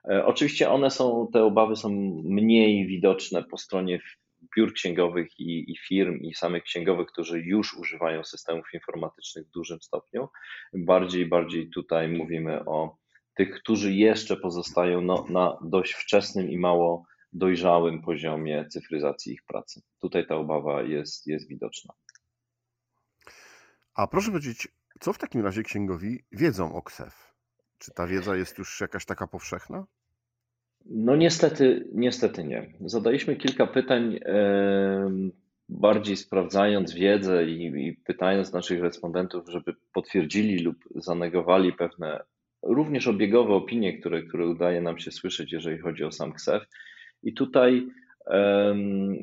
E, 0.09 0.25
oczywiście 0.25 0.69
one 0.69 0.89
są, 0.89 1.27
te 1.33 1.43
obawy 1.43 1.75
są 1.75 1.89
mniej 2.23 2.87
widoczne 2.87 3.43
po 3.43 3.57
stronie 3.57 3.99
biur 4.57 4.73
księgowych 4.73 5.39
i, 5.39 5.71
i, 5.71 5.77
firm 5.77 6.15
i 6.15 6.33
samych 6.33 6.63
księgowych, 6.63 7.07
którzy 7.07 7.39
już 7.39 7.73
używają 7.73 8.23
systemów 8.23 8.65
informatycznych 8.73 9.47
w 9.47 9.51
dużym 9.51 9.81
stopniu. 9.81 10.29
Bardziej, 10.73 11.25
bardziej 11.25 11.69
tutaj 11.69 12.07
mówimy 12.07 12.65
o 12.65 12.97
tych, 13.35 13.61
którzy 13.61 13.93
jeszcze 13.93 14.37
pozostają 14.37 15.01
no, 15.01 15.25
na 15.29 15.57
dość 15.61 15.93
wczesnym 15.93 16.49
i 16.49 16.57
mało 16.57 17.05
dojrzałym 17.33 18.01
poziomie 18.01 18.67
cyfryzacji 18.71 19.33
ich 19.33 19.43
pracy. 19.43 19.81
Tutaj 20.01 20.27
ta 20.27 20.35
obawa 20.35 20.81
jest, 20.81 21.27
jest 21.27 21.47
widoczna. 21.47 21.93
A 23.95 24.07
proszę 24.07 24.31
powiedzieć, 24.31 24.67
co 24.99 25.13
w 25.13 25.17
takim 25.17 25.41
razie 25.41 25.63
księgowi 25.63 26.25
wiedzą 26.31 26.75
o 26.75 26.81
KSEF? 26.81 27.33
Czy 27.77 27.91
ta 27.91 28.07
wiedza 28.07 28.35
jest 28.35 28.57
już 28.57 28.81
jakaś 28.81 29.05
taka 29.05 29.27
powszechna? 29.27 29.85
No 30.85 31.15
niestety, 31.15 31.87
niestety 31.93 32.43
nie. 32.43 32.73
Zadaliśmy 32.85 33.35
kilka 33.35 33.67
pytań, 33.67 34.19
bardziej 35.69 36.17
sprawdzając 36.17 36.93
wiedzę 36.93 37.45
i, 37.45 37.87
i 37.87 37.93
pytając 37.93 38.53
naszych 38.53 38.81
respondentów, 38.81 39.49
żeby 39.49 39.73
potwierdzili 39.93 40.59
lub 40.59 40.77
zanegowali 40.95 41.73
pewne 41.73 42.23
również 42.63 43.07
obiegowe 43.07 43.53
opinie, 43.53 43.99
które, 43.99 44.23
które 44.23 44.47
udaje 44.47 44.81
nam 44.81 44.99
się 44.99 45.11
słyszeć, 45.11 45.51
jeżeli 45.51 45.77
chodzi 45.77 46.03
o 46.03 46.11
sam 46.11 46.33
KSEF. 46.33 46.63
I 47.23 47.33
tutaj 47.33 47.87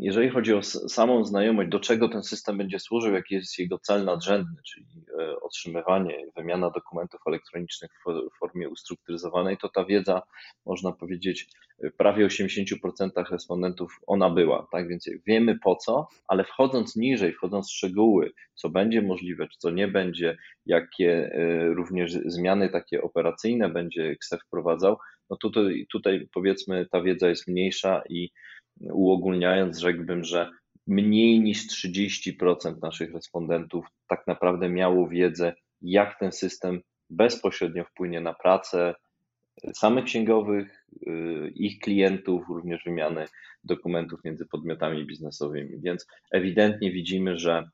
jeżeli 0.01 0.31
chodzi 0.31 0.55
o 0.55 0.63
samą 0.63 1.25
znajomość, 1.25 1.71
do 1.71 1.81
czego 1.81 2.09
ten 2.09 2.23
system 2.23 2.59
będzie 2.59 2.79
służył, 2.79 3.15
jaki 3.15 3.35
jest 3.35 3.59
jego 3.59 3.79
cel 3.79 4.05
nadrzędny, 4.05 4.57
czyli 4.67 4.87
e, 5.21 5.41
otrzymywanie, 5.41 6.27
wymiana 6.37 6.71
dokumentów 6.71 7.21
elektronicznych 7.27 7.91
w 8.07 8.39
formie 8.39 8.69
ustrukturyzowanej, 8.69 9.57
to 9.57 9.69
ta 9.69 9.85
wiedza, 9.85 10.23
można 10.67 10.93
powiedzieć, 10.93 11.51
prawie 11.97 12.27
80% 12.27 13.31
respondentów 13.31 13.97
ona 14.07 14.31
była. 14.31 14.67
Tak 14.73 14.89
więc 14.89 15.11
wiemy 15.27 15.59
po 15.59 15.77
co, 15.77 16.09
ale 16.29 16.45
wchodząc 16.45 16.97
niżej, 16.97 17.33
wchodząc 17.33 17.69
w 17.69 17.75
szczegóły, 17.75 18.33
co 18.55 18.69
będzie 18.69 19.03
możliwe, 19.03 19.49
czy 19.49 19.59
co 19.59 19.71
nie 19.71 19.89
będzie, 19.89 20.37
jakie 20.67 21.31
e, 21.35 21.65
również 21.75 22.13
zmiany 22.13 22.69
takie 22.69 23.03
operacyjne 23.03 23.69
będzie 23.69 24.17
KSEF 24.17 24.41
wprowadzał, 24.47 24.97
no 25.31 25.37
tutaj, 25.37 25.87
tutaj 25.93 26.29
powiedzmy 26.35 26.87
ta 26.87 27.03
wiedza 27.03 27.29
jest 27.29 27.49
mniejsza 27.49 28.03
i 28.09 28.31
uogólniając, 28.81 29.79
rzekłbym, 29.79 30.25
że 30.25 30.51
mniej 30.87 31.41
niż 31.41 31.67
30% 31.69 32.83
naszych 32.83 33.15
respondentów 33.15 33.87
tak 34.09 34.27
naprawdę 34.27 34.69
miało 34.69 35.09
wiedzę, 35.09 35.53
jak 35.83 36.19
ten 36.19 36.33
system 36.33 36.81
bezpośrednio 37.11 37.85
wpłynie 37.85 38.21
na 38.21 38.35
pracę 38.35 38.95
samych 39.75 40.05
księgowych, 40.05 40.87
y, 41.07 41.53
ich 41.55 41.79
klientów, 41.79 42.49
również 42.49 42.85
wymiany 42.85 43.27
dokumentów 43.65 44.21
między 44.25 44.47
podmiotami 44.47 45.07
biznesowymi. 45.07 45.81
Więc 45.81 46.07
ewidentnie 46.33 46.93
widzimy, 46.93 47.39
że 47.39 47.71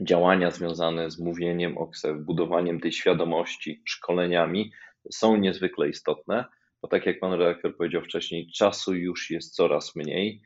działania 0.00 0.50
związane 0.50 1.10
z 1.10 1.18
mówieniem 1.18 1.78
o 1.78 1.86
KSEF, 1.86 2.18
budowaniem 2.18 2.80
tej 2.80 2.92
świadomości, 2.92 3.82
szkoleniami 3.84 4.72
są 5.10 5.36
niezwykle 5.36 5.88
istotne 5.88 6.44
bo 6.82 6.88
tak 6.88 7.06
jak 7.06 7.20
pan 7.20 7.32
redaktor 7.32 7.76
powiedział 7.76 8.02
wcześniej, 8.02 8.50
czasu 8.50 8.94
już 8.94 9.30
jest 9.30 9.54
coraz 9.54 9.96
mniej, 9.96 10.42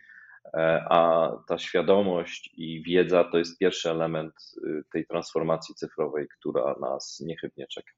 e, 0.54 0.84
a 0.90 1.30
ta 1.48 1.58
świadomość 1.58 2.50
i 2.54 2.82
wiedza 2.82 3.24
to 3.24 3.38
jest 3.38 3.58
pierwszy 3.58 3.90
element 3.90 4.34
y, 4.66 4.82
tej 4.92 5.06
transformacji 5.06 5.74
cyfrowej, 5.74 6.26
która 6.38 6.74
nas 6.80 7.22
niechybnie 7.26 7.66
czeka. 7.66 7.92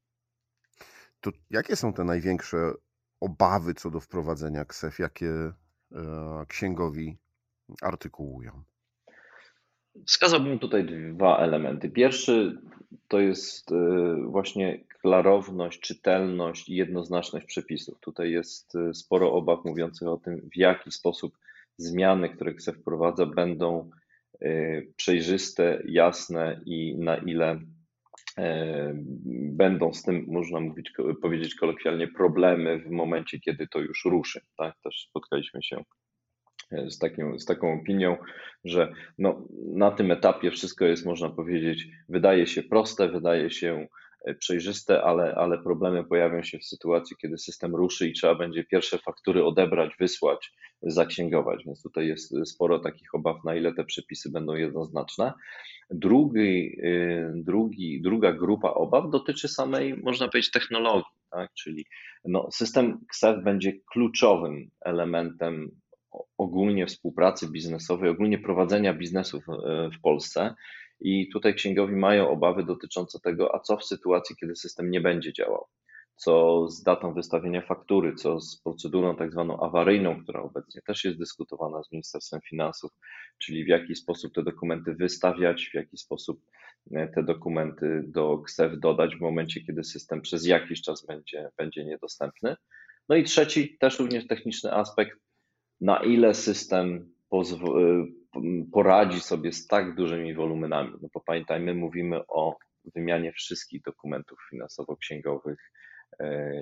To 1.21 1.31
jakie 1.51 1.77
są 1.77 1.93
te 1.93 2.05
największe 2.05 2.73
obawy 3.21 3.75
co 3.75 3.91
do 3.91 4.01
wprowadzenia 4.01 4.65
KSEF? 4.65 4.99
Jakie 4.99 5.31
e, 5.31 5.53
księgowi 6.49 7.19
artykułują? 7.83 8.63
Wskazałbym 10.07 10.59
tutaj 10.59 10.87
dwa 11.15 11.39
elementy. 11.39 11.91
Pierwszy 11.91 12.59
to 13.09 13.21
jest 13.21 13.71
właśnie 14.25 14.85
klarowność, 15.01 15.81
czytelność 15.81 16.69
i 16.69 16.75
jednoznaczność 16.75 17.47
przepisów. 17.47 18.01
Tutaj 18.01 18.31
jest 18.31 18.73
sporo 18.93 19.33
obaw 19.33 19.65
mówiących 19.65 20.09
o 20.09 20.17
tym, 20.17 20.49
w 20.55 20.57
jaki 20.57 20.91
sposób 20.91 21.39
zmiany, 21.77 22.29
które 22.29 22.55
KSE 22.55 22.73
wprowadza, 22.73 23.27
będą 23.27 23.91
przejrzyste, 24.97 25.83
jasne 25.85 26.61
i 26.67 26.97
na 26.99 27.17
ile 27.17 27.61
będą 29.53 29.95
z 29.95 30.03
tym, 30.03 30.25
można 30.29 30.61
mówić, 30.61 30.93
powiedzieć 31.23 31.55
kolokwialnie, 31.55 32.09
problemy 32.09 32.79
w 32.79 32.91
momencie, 32.91 33.41
kiedy 33.41 33.67
to 33.69 33.79
już 33.81 34.05
ruszy. 34.05 34.41
Tak? 34.57 34.75
Też 34.85 35.07
spotkaliśmy 35.09 35.63
się 35.63 35.85
z, 36.89 36.99
takim, 36.99 37.39
z 37.39 37.45
taką 37.45 37.81
opinią, 37.81 38.17
że 38.65 38.93
no, 39.19 39.43
na 39.75 39.91
tym 39.91 40.11
etapie 40.11 40.51
wszystko 40.51 40.85
jest, 40.85 41.07
można 41.07 41.31
powiedzieć, 41.31 41.89
wydaje 42.09 42.47
się 42.47 42.63
proste, 42.63 43.09
wydaje 43.09 43.51
się 43.51 43.87
e, 44.25 44.35
przejrzyste, 44.35 45.03
ale, 45.03 45.35
ale 45.35 45.63
problemy 45.63 46.05
pojawią 46.05 46.43
się 46.43 46.59
w 46.59 46.65
sytuacji, 46.65 47.17
kiedy 47.17 47.39
system 47.39 47.77
ruszy 47.77 48.09
i 48.09 48.13
trzeba 48.13 48.35
będzie 48.35 48.65
pierwsze 48.65 48.99
faktury 48.99 49.45
odebrać, 49.45 49.93
wysłać, 50.01 50.53
zaksięgować. 50.83 51.65
Więc 51.67 51.83
tutaj 51.83 52.07
jest 52.07 52.35
sporo 52.45 52.79
takich 52.79 53.15
obaw, 53.15 53.45
na 53.45 53.55
ile 53.55 53.75
te 53.75 53.85
przepisy 53.85 54.31
będą 54.31 54.55
jednoznaczne. 54.55 55.33
Drugi, 55.91 56.81
y, 56.85 57.33
drugi, 57.35 58.03
druga 58.03 58.33
grupa 58.33 58.71
obaw 58.71 59.11
dotyczy 59.11 59.49
samej, 59.49 59.97
można 59.97 60.29
powiedzieć, 60.29 60.51
technologii, 60.51 61.13
tak? 61.31 61.55
czyli 61.55 61.87
no, 62.25 62.49
system 62.51 62.99
XF 63.11 63.45
będzie 63.45 63.73
kluczowym 63.93 64.71
elementem 64.81 65.71
ogólnie 66.39 66.87
współpracy 66.87 67.49
biznesowej, 67.49 68.11
ogólnie 68.11 68.39
prowadzenia 68.39 68.95
biznesów 68.95 69.45
w 69.99 70.01
Polsce. 70.03 70.55
I 71.01 71.29
tutaj 71.29 71.55
księgowi 71.55 71.97
mają 71.97 72.29
obawy 72.29 72.65
dotyczące 72.65 73.21
tego, 73.21 73.55
a 73.55 73.61
co 73.61 73.77
w 73.77 73.85
sytuacji, 73.85 74.37
kiedy 74.37 74.57
system 74.57 74.91
nie 74.91 75.01
będzie 75.01 75.33
działał 75.33 75.67
co 76.19 76.67
z 76.69 76.83
datą 76.83 77.15
wystawienia 77.15 77.61
faktury, 77.61 78.15
co 78.15 78.41
z 78.41 78.61
procedurą 78.61 79.17
tak 79.17 79.33
zwaną 79.33 79.61
awaryjną, 79.61 80.23
która 80.23 80.43
obecnie 80.43 80.83
też 80.83 81.05
jest 81.05 81.19
dyskutowana 81.19 81.83
z 81.83 81.93
Ministerstwem 81.93 82.41
Finansów, 82.41 82.91
czyli 83.39 83.65
w 83.65 83.69
jaki 83.69 83.95
sposób 83.95 84.35
te 84.35 84.43
dokumenty 84.43 84.95
wystawiać, 84.95 85.69
w 85.71 85.75
jaki 85.75 85.97
sposób 85.97 86.41
e, 86.93 87.09
te 87.09 87.23
dokumenty 87.23 88.03
do 88.07 88.39
KSEF 88.39 88.73
dodać 88.79 89.17
w 89.17 89.21
momencie, 89.21 89.61
kiedy 89.61 89.85
system 89.85 90.21
przez 90.21 90.47
jakiś 90.47 90.83
czas 90.83 91.07
będzie, 91.07 91.49
będzie 91.57 91.85
niedostępny. 91.85 92.57
No 93.09 93.17
i 93.17 93.25
trzeci, 93.25 93.79
też 93.79 93.99
również 93.99 94.27
techniczny 94.27 94.73
aspekt, 94.75 95.19
na 95.81 96.03
ile 96.05 96.35
system 96.35 97.13
e, 97.33 97.43
poradzi 98.73 99.21
sobie 99.21 99.53
z 99.53 99.67
tak 99.67 99.95
dużymi 99.95 100.35
wolumenami. 100.35 100.93
No 101.03 101.09
bo 101.15 101.21
pamiętajmy, 101.21 101.75
mówimy 101.75 102.27
o 102.27 102.57
wymianie 102.95 103.33
wszystkich 103.33 103.83
dokumentów 103.83 104.39
finansowo-księgowych 104.51 105.73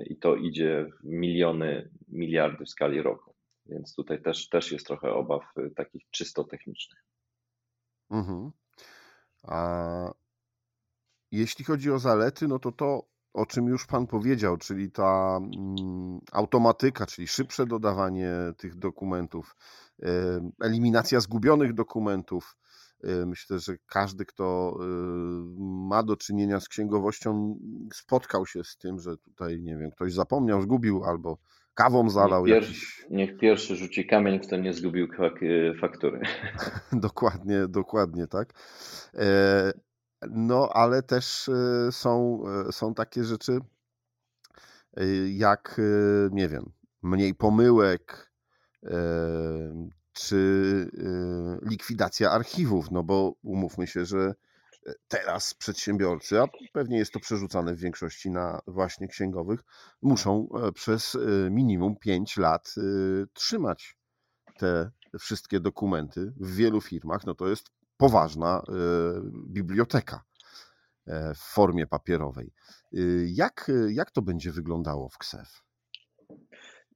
i 0.09 0.17
to 0.17 0.35
idzie 0.35 0.85
w 0.99 1.03
miliony, 1.03 1.89
miliardy 2.07 2.65
w 2.65 2.69
skali 2.69 3.01
roku. 3.01 3.35
Więc 3.65 3.95
tutaj 3.95 4.21
też, 4.21 4.49
też 4.49 4.71
jest 4.71 4.87
trochę 4.87 5.13
obaw 5.13 5.43
y, 5.57 5.71
takich 5.75 6.09
czysto 6.09 6.43
technicznych. 6.43 7.03
Mhm. 8.11 8.51
A 9.43 10.13
jeśli 11.31 11.65
chodzi 11.65 11.91
o 11.91 11.99
zalety, 11.99 12.47
no 12.47 12.59
to 12.59 12.71
to, 12.71 13.07
o 13.37 13.45
czym 13.45 13.67
już 13.67 13.85
Pan 13.85 14.07
powiedział, 14.07 14.57
czyli 14.57 14.91
ta 14.91 15.39
mm, 15.41 16.19
automatyka, 16.31 17.05
czyli 17.05 17.27
szybsze 17.27 17.65
dodawanie 17.65 18.31
tych 18.57 18.75
dokumentów, 18.75 19.55
eliminacja 20.61 21.19
zgubionych 21.19 21.73
dokumentów, 21.73 22.57
myślę, 23.25 23.59
że 23.59 23.77
każdy, 23.87 24.25
kto 24.25 24.77
ma 25.89 26.03
do 26.03 26.15
czynienia 26.15 26.59
z 26.59 26.67
księgowością, 26.67 27.59
spotkał 27.93 28.45
się 28.45 28.63
z 28.63 28.77
tym, 28.77 28.99
że 28.99 29.17
tutaj, 29.17 29.61
nie 29.61 29.77
wiem, 29.77 29.91
ktoś 29.91 30.13
zapomniał, 30.13 30.61
zgubił 30.61 31.03
albo 31.03 31.37
kawą 31.73 32.09
zalał. 32.09 32.45
Niech, 32.45 32.55
jakiś... 32.55 33.05
niech 33.09 33.37
pierwszy 33.37 33.75
rzuci 33.75 34.05
kamień, 34.05 34.39
kto 34.39 34.57
nie 34.57 34.73
zgubił 34.73 35.07
faktury. 35.81 36.21
dokładnie, 36.91 37.67
dokładnie, 37.67 38.27
tak. 38.27 38.53
No, 40.29 40.69
ale 40.73 41.03
też 41.03 41.49
są, 41.91 42.43
są 42.71 42.93
takie 42.93 43.23
rzeczy, 43.23 43.59
jak, 45.27 45.81
nie 46.31 46.49
wiem, 46.49 46.71
mniej 47.01 47.35
pomyłek, 47.35 48.31
czy 50.13 50.35
y, 50.93 51.69
likwidacja 51.69 52.31
archiwów, 52.31 52.91
no 52.91 53.03
bo 53.03 53.33
umówmy 53.43 53.87
się, 53.87 54.05
że 54.05 54.33
teraz 55.07 55.53
przedsiębiorcy, 55.53 56.41
a 56.41 56.47
pewnie 56.73 56.97
jest 56.97 57.11
to 57.11 57.19
przerzucane 57.19 57.75
w 57.75 57.79
większości 57.79 58.31
na 58.31 58.61
właśnie 58.67 59.07
księgowych, 59.07 59.63
muszą 60.01 60.47
e, 60.49 60.71
przez 60.71 61.17
minimum 61.51 61.95
5 61.95 62.37
lat 62.37 62.75
trzymać 63.33 63.97
te 64.57 64.91
wszystkie 65.19 65.59
dokumenty 65.59 66.33
w 66.39 66.55
wielu 66.55 66.81
firmach. 66.81 67.25
No 67.25 67.35
to 67.35 67.47
jest 67.47 67.69
poważna 67.97 68.61
biblioteka 69.49 70.23
w 71.35 71.53
formie 71.53 71.87
papierowej. 71.87 72.51
Jak, 73.25 73.71
jak 73.89 74.11
to 74.11 74.21
będzie 74.21 74.51
wyglądało 74.51 75.09
w 75.09 75.17
KSEF? 75.17 75.67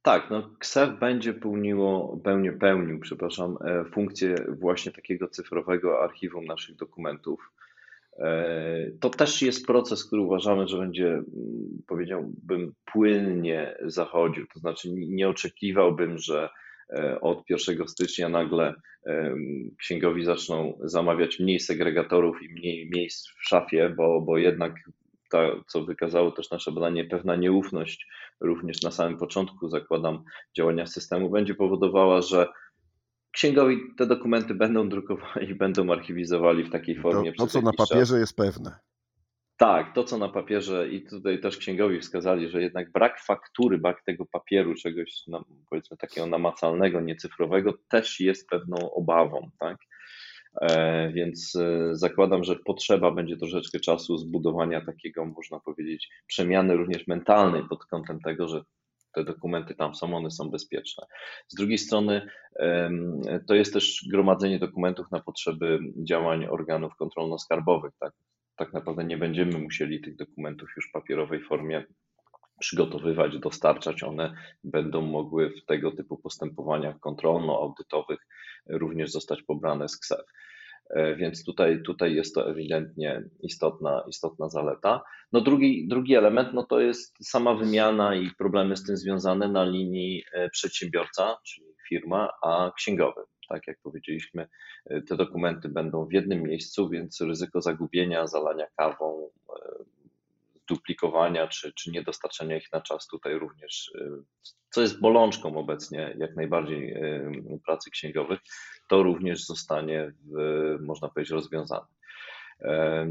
Tak, 0.02 0.30
no 0.30 0.50
KSEF 0.58 0.98
będzie 0.98 1.34
pełniło, 1.34 2.16
pełni, 2.24 2.52
pełnił, 2.52 3.00
przepraszam, 3.00 3.56
e, 3.64 3.84
funkcję 3.84 4.34
właśnie 4.60 4.92
takiego 4.92 5.28
cyfrowego 5.28 6.02
archiwum 6.04 6.44
naszych 6.44 6.76
dokumentów. 6.76 7.52
E, 8.18 8.90
to 9.00 9.10
też 9.10 9.42
jest 9.42 9.66
proces, 9.66 10.04
który 10.04 10.22
uważamy, 10.22 10.68
że 10.68 10.78
będzie, 10.78 11.22
powiedziałbym, 11.86 12.74
płynnie 12.92 13.76
zachodził. 13.84 14.46
To 14.54 14.60
znaczy, 14.60 14.88
nie 14.92 15.28
oczekiwałbym, 15.28 16.18
że 16.18 16.44
e, 16.44 16.50
od 17.20 17.50
1 17.50 17.88
stycznia 17.88 18.28
nagle 18.28 18.74
księgowi 19.78 20.24
zaczną 20.24 20.78
zamawiać 20.84 21.40
mniej 21.40 21.60
segregatorów 21.60 22.42
i 22.42 22.48
mniej 22.52 22.90
miejsc 22.90 23.28
w 23.28 23.48
szafie, 23.48 23.94
bo, 23.96 24.20
bo 24.20 24.38
jednak 24.38 24.74
ta, 25.30 25.50
co 25.66 25.84
wykazało 25.84 26.30
też 26.30 26.50
nasze 26.50 26.72
badanie, 26.72 27.04
pewna 27.04 27.36
nieufność 27.36 28.06
również 28.40 28.82
na 28.82 28.90
samym 28.90 29.18
początku, 29.18 29.68
zakładam, 29.68 30.24
działania 30.56 30.86
systemu, 30.86 31.30
będzie 31.30 31.54
powodowała, 31.54 32.22
że 32.22 32.48
księgowi 33.32 33.80
te 33.98 34.06
dokumenty 34.06 34.54
będą 34.54 34.88
drukowali, 34.88 35.54
będą 35.54 35.92
archiwizowali 35.92 36.64
w 36.64 36.70
takiej 36.70 37.00
formie. 37.00 37.32
To, 37.32 37.46
to 37.46 37.46
co 37.46 37.60
na 37.60 37.72
papierze 37.72 38.14
czas. 38.14 38.20
jest 38.20 38.36
pewne. 38.36 38.78
Tak, 39.62 39.94
to 39.94 40.04
co 40.04 40.18
na 40.18 40.28
papierze 40.28 40.88
i 40.88 41.06
tutaj 41.06 41.40
też 41.40 41.56
księgowi 41.56 42.00
wskazali, 42.00 42.48
że 42.48 42.62
jednak 42.62 42.92
brak 42.92 43.20
faktury, 43.20 43.78
brak 43.78 44.02
tego 44.04 44.26
papieru, 44.26 44.74
czegoś 44.74 45.24
powiedzmy 45.70 45.96
takiego 45.96 46.26
namacalnego, 46.26 47.00
niecyfrowego 47.00 47.74
też 47.88 48.20
jest 48.20 48.48
pewną 48.48 48.76
obawą, 48.90 49.50
tak? 49.60 49.76
E, 50.60 51.12
więc 51.12 51.56
e, 51.56 51.88
zakładam, 51.92 52.44
że 52.44 52.56
potrzeba 52.56 53.10
będzie 53.10 53.36
troszeczkę 53.36 53.80
czasu 53.80 54.18
zbudowania 54.18 54.80
takiego, 54.80 55.24
można 55.24 55.60
powiedzieć, 55.60 56.08
przemiany 56.26 56.76
również 56.76 57.06
mentalnej 57.06 57.62
pod 57.68 57.84
kątem 57.84 58.20
tego, 58.20 58.48
że 58.48 58.62
te 59.14 59.24
dokumenty 59.24 59.74
tam 59.74 59.94
są, 59.94 60.16
one 60.16 60.30
są 60.30 60.50
bezpieczne. 60.50 61.06
Z 61.48 61.54
drugiej 61.54 61.78
strony, 61.78 62.26
to 63.46 63.54
jest 63.54 63.72
też 63.72 64.04
gromadzenie 64.10 64.58
dokumentów 64.58 65.06
na 65.10 65.20
potrzeby 65.20 65.78
działań 65.96 66.44
organów 66.44 66.92
kontrolno-skarbowych. 66.96 67.92
Tak, 68.00 68.12
tak 68.64 68.72
naprawdę 68.72 69.04
nie 69.04 69.16
będziemy 69.16 69.58
musieli 69.58 70.00
tych 70.00 70.16
dokumentów 70.16 70.68
już 70.76 70.88
w 70.88 70.92
papierowej 70.92 71.40
formie 71.42 71.84
przygotowywać, 72.60 73.38
dostarczać. 73.38 74.02
One 74.02 74.34
będą 74.64 75.02
mogły 75.02 75.50
w 75.50 75.64
tego 75.66 75.92
typu 75.92 76.16
postępowaniach 76.16 77.00
kontrolno-audytowych 77.00 78.18
również 78.68 79.12
zostać 79.12 79.42
pobrane 79.42 79.88
z 79.88 79.98
KSEF. 79.98 80.26
E, 80.90 81.16
więc 81.16 81.44
tutaj, 81.44 81.82
tutaj 81.82 82.14
jest 82.14 82.34
to 82.34 82.50
ewidentnie 82.50 83.22
istotna, 83.40 84.04
istotna 84.08 84.48
zaleta. 84.48 85.02
No 85.32 85.40
drugi, 85.40 85.88
drugi 85.88 86.14
element 86.14 86.48
no 86.54 86.62
to 86.62 86.80
jest 86.80 87.28
sama 87.28 87.54
wymiana 87.54 88.14
i 88.14 88.30
problemy 88.38 88.76
z 88.76 88.84
tym 88.84 88.96
związane 88.96 89.48
na 89.48 89.64
linii 89.64 90.24
e, 90.32 90.50
przedsiębiorca, 90.50 91.36
czyli 91.46 91.66
firma, 91.88 92.28
a 92.42 92.72
księgowy. 92.76 93.22
Tak 93.52 93.66
jak 93.66 93.78
powiedzieliśmy, 93.82 94.48
e, 94.86 95.02
te 95.02 95.16
dokumenty 95.16 95.68
będą 95.68 96.06
w 96.06 96.12
jednym 96.12 96.42
miejscu, 96.42 96.88
więc 96.88 97.20
ryzyko 97.20 97.62
zagubienia, 97.62 98.26
zalania 98.26 98.66
kawą, 98.76 99.30
duplikowania 100.68 101.48
czy, 101.48 101.72
czy 101.72 101.90
niedostarczania 101.90 102.56
ich 102.56 102.72
na 102.72 102.80
czas 102.80 103.06
tutaj 103.06 103.38
również, 103.38 103.92
co 104.70 104.80
jest 104.80 105.00
bolączką 105.00 105.56
obecnie 105.56 106.14
jak 106.18 106.36
najbardziej 106.36 106.96
pracy 107.66 107.90
księgowych, 107.90 108.40
to 108.88 109.02
również 109.02 109.46
zostanie, 109.46 110.12
w, 110.24 110.76
można 110.80 111.08
powiedzieć, 111.08 111.30
rozwiązane. 111.30 111.86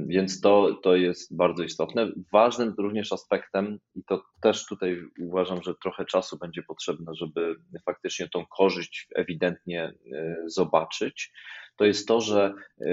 Więc 0.08 0.42
to, 0.42 0.80
to 0.84 0.96
jest 0.96 1.36
bardzo 1.36 1.64
istotne. 1.64 2.12
Ważnym 2.32 2.74
również 2.78 3.12
aspektem, 3.12 3.80
i 3.96 4.04
to 4.04 4.24
też 4.42 4.66
tutaj 4.66 5.02
uważam, 5.20 5.64
że 5.64 5.74
trochę 5.76 6.06
czasu 6.06 6.38
będzie 6.38 6.64
potrzebne, 6.64 7.16
żeby 7.16 7.56
faktycznie 7.86 8.30
tą 8.30 8.46
korzyść 8.46 9.08
ewidentnie 9.16 9.84
e, 9.84 10.36
zobaczyć, 10.46 11.32
to 11.76 11.86
jest 11.86 12.08
to, 12.08 12.22
że 12.22 12.54
e, 12.82 12.86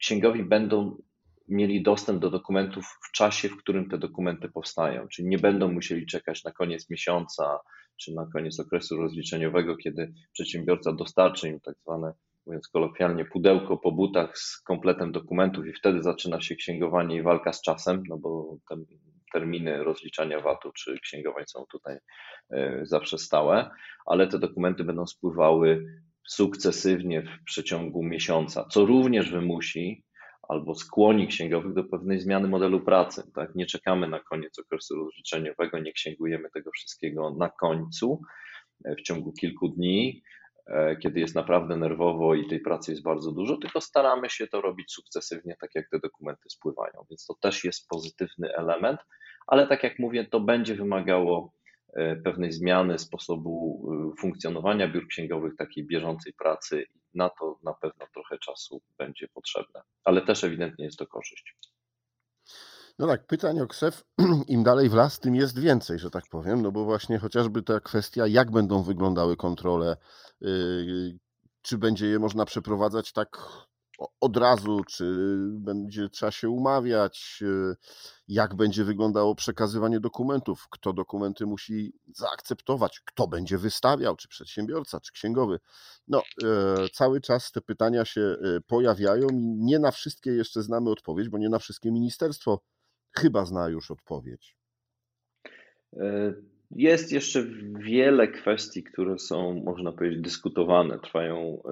księgowi 0.00 0.44
będą 0.44 0.96
mieli 1.48 1.82
dostęp 1.82 2.20
do 2.20 2.30
dokumentów 2.30 2.84
w 3.08 3.12
czasie, 3.12 3.48
w 3.48 3.56
którym 3.56 3.88
te 3.88 3.98
dokumenty 3.98 4.48
powstają, 4.48 5.08
czyli 5.08 5.28
nie 5.28 5.38
będą 5.38 5.72
musieli 5.72 6.06
czekać 6.06 6.44
na 6.44 6.52
koniec 6.52 6.90
miesiąca 6.90 7.60
czy 7.96 8.14
na 8.14 8.26
koniec 8.32 8.60
okresu 8.60 8.96
rozliczeniowego, 8.96 9.76
kiedy 9.76 10.12
przedsiębiorca 10.32 10.92
dostarczy 10.92 11.48
im 11.48 11.60
tak 11.60 11.76
zwane 11.82 12.12
mówiąc 12.46 12.68
kolokwialnie, 12.68 13.24
pudełko 13.24 13.76
po 13.76 13.92
butach 13.92 14.38
z 14.38 14.60
kompletem 14.60 15.12
dokumentów 15.12 15.66
i 15.66 15.72
wtedy 15.72 16.02
zaczyna 16.02 16.40
się 16.40 16.56
księgowanie 16.56 17.16
i 17.16 17.22
walka 17.22 17.52
z 17.52 17.62
czasem, 17.62 18.02
no 18.08 18.18
bo 18.18 18.56
te 18.68 18.76
terminy 19.32 19.84
rozliczania 19.84 20.40
VAT-u 20.40 20.72
czy 20.72 20.98
księgowań 21.00 21.44
są 21.46 21.64
tutaj 21.72 21.98
e, 22.50 22.80
zawsze 22.82 23.18
stałe, 23.18 23.70
ale 24.06 24.26
te 24.26 24.38
dokumenty 24.38 24.84
będą 24.84 25.06
spływały 25.06 25.84
sukcesywnie 26.28 27.22
w 27.22 27.44
przeciągu 27.44 28.02
miesiąca, 28.02 28.64
co 28.70 28.86
również 28.86 29.30
wymusi 29.30 30.04
albo 30.48 30.74
skłoni 30.74 31.26
księgowych 31.26 31.74
do 31.74 31.84
pewnej 31.84 32.20
zmiany 32.20 32.48
modelu 32.48 32.80
pracy. 32.80 33.22
Tak? 33.34 33.54
Nie 33.54 33.66
czekamy 33.66 34.08
na 34.08 34.20
koniec 34.20 34.58
okresu 34.58 34.94
rozliczeniowego, 34.94 35.78
nie 35.78 35.92
księgujemy 35.92 36.50
tego 36.50 36.70
wszystkiego 36.70 37.34
na 37.38 37.48
końcu 37.48 38.20
e, 38.84 38.94
w 38.96 39.02
ciągu 39.02 39.32
kilku 39.32 39.68
dni, 39.68 40.22
kiedy 41.02 41.20
jest 41.20 41.34
naprawdę 41.34 41.76
nerwowo 41.76 42.34
i 42.34 42.48
tej 42.48 42.60
pracy 42.60 42.90
jest 42.90 43.02
bardzo 43.02 43.32
dużo, 43.32 43.56
tylko 43.56 43.80
staramy 43.80 44.30
się 44.30 44.46
to 44.46 44.60
robić 44.60 44.92
sukcesywnie, 44.92 45.56
tak 45.60 45.70
jak 45.74 45.90
te 45.90 45.98
dokumenty 45.98 46.50
spływają. 46.50 47.04
Więc 47.10 47.26
to 47.26 47.34
też 47.34 47.64
jest 47.64 47.88
pozytywny 47.88 48.54
element, 48.56 49.00
ale 49.46 49.66
tak 49.66 49.82
jak 49.82 49.98
mówię, 49.98 50.24
to 50.24 50.40
będzie 50.40 50.74
wymagało 50.74 51.52
e, 51.94 52.16
pewnej 52.16 52.52
zmiany 52.52 52.98
sposobu 52.98 53.84
e, 54.12 54.20
funkcjonowania 54.20 54.88
biur 54.88 55.08
księgowych, 55.08 55.56
takiej 55.56 55.86
bieżącej 55.86 56.32
pracy. 56.32 56.84
Na 57.14 57.30
to 57.30 57.58
na 57.62 57.74
pewno 57.74 58.06
trochę 58.14 58.38
czasu 58.38 58.82
będzie 58.98 59.28
potrzebne, 59.28 59.80
ale 60.04 60.22
też 60.22 60.44
ewidentnie 60.44 60.84
jest 60.84 60.98
to 60.98 61.06
korzyść. 61.06 61.54
No 62.98 63.06
tak, 63.06 63.26
pytań 63.26 63.60
o 63.60 63.66
KSEF 63.66 64.04
im 64.48 64.62
dalej 64.62 64.88
w 64.88 64.94
las, 64.94 65.20
tym 65.20 65.34
jest 65.34 65.58
więcej, 65.58 65.98
że 65.98 66.10
tak 66.10 66.24
powiem, 66.30 66.62
no 66.62 66.72
bo 66.72 66.84
właśnie 66.84 67.18
chociażby 67.18 67.62
ta 67.62 67.80
kwestia, 67.80 68.26
jak 68.26 68.50
będą 68.50 68.82
wyglądały 68.82 69.36
kontrole, 69.36 69.96
czy 71.62 71.78
będzie 71.78 72.06
je 72.06 72.18
można 72.18 72.44
przeprowadzać 72.44 73.12
tak 73.12 73.38
od 74.20 74.36
razu, 74.36 74.84
czy 74.84 75.36
będzie 75.52 76.08
trzeba 76.08 76.32
się 76.32 76.48
umawiać, 76.48 77.38
yy, 77.40 77.76
jak 78.28 78.54
będzie 78.54 78.84
wyglądało 78.84 79.34
przekazywanie 79.34 80.00
dokumentów, 80.00 80.66
kto 80.70 80.92
dokumenty 80.92 81.46
musi 81.46 81.92
zaakceptować, 82.14 83.00
kto 83.04 83.28
będzie 83.28 83.58
wystawiał, 83.58 84.16
czy 84.16 84.28
przedsiębiorca, 84.28 85.00
czy 85.00 85.12
księgowy. 85.12 85.60
No, 86.08 86.22
yy, 86.42 86.88
cały 86.92 87.20
czas 87.20 87.52
te 87.52 87.60
pytania 87.60 88.04
się 88.04 88.36
pojawiają 88.66 89.28
i 89.28 89.56
nie 89.58 89.78
na 89.78 89.90
wszystkie 89.90 90.30
jeszcze 90.30 90.62
znamy 90.62 90.90
odpowiedź, 90.90 91.28
bo 91.28 91.38
nie 91.38 91.48
na 91.48 91.58
wszystkie 91.58 91.92
ministerstwo 91.92 92.60
chyba 93.10 93.44
zna 93.44 93.68
już 93.68 93.90
odpowiedź. 93.90 94.56
E, 96.72 96.74
jest 96.76 97.12
jeszcze 97.12 97.44
wiele 97.78 98.28
kwestii, 98.28 98.82
które 98.82 99.18
są, 99.18 99.62
można 99.64 99.92
powiedzieć, 99.92 100.20
dyskutowane. 100.20 100.98
Trwają, 100.98 101.62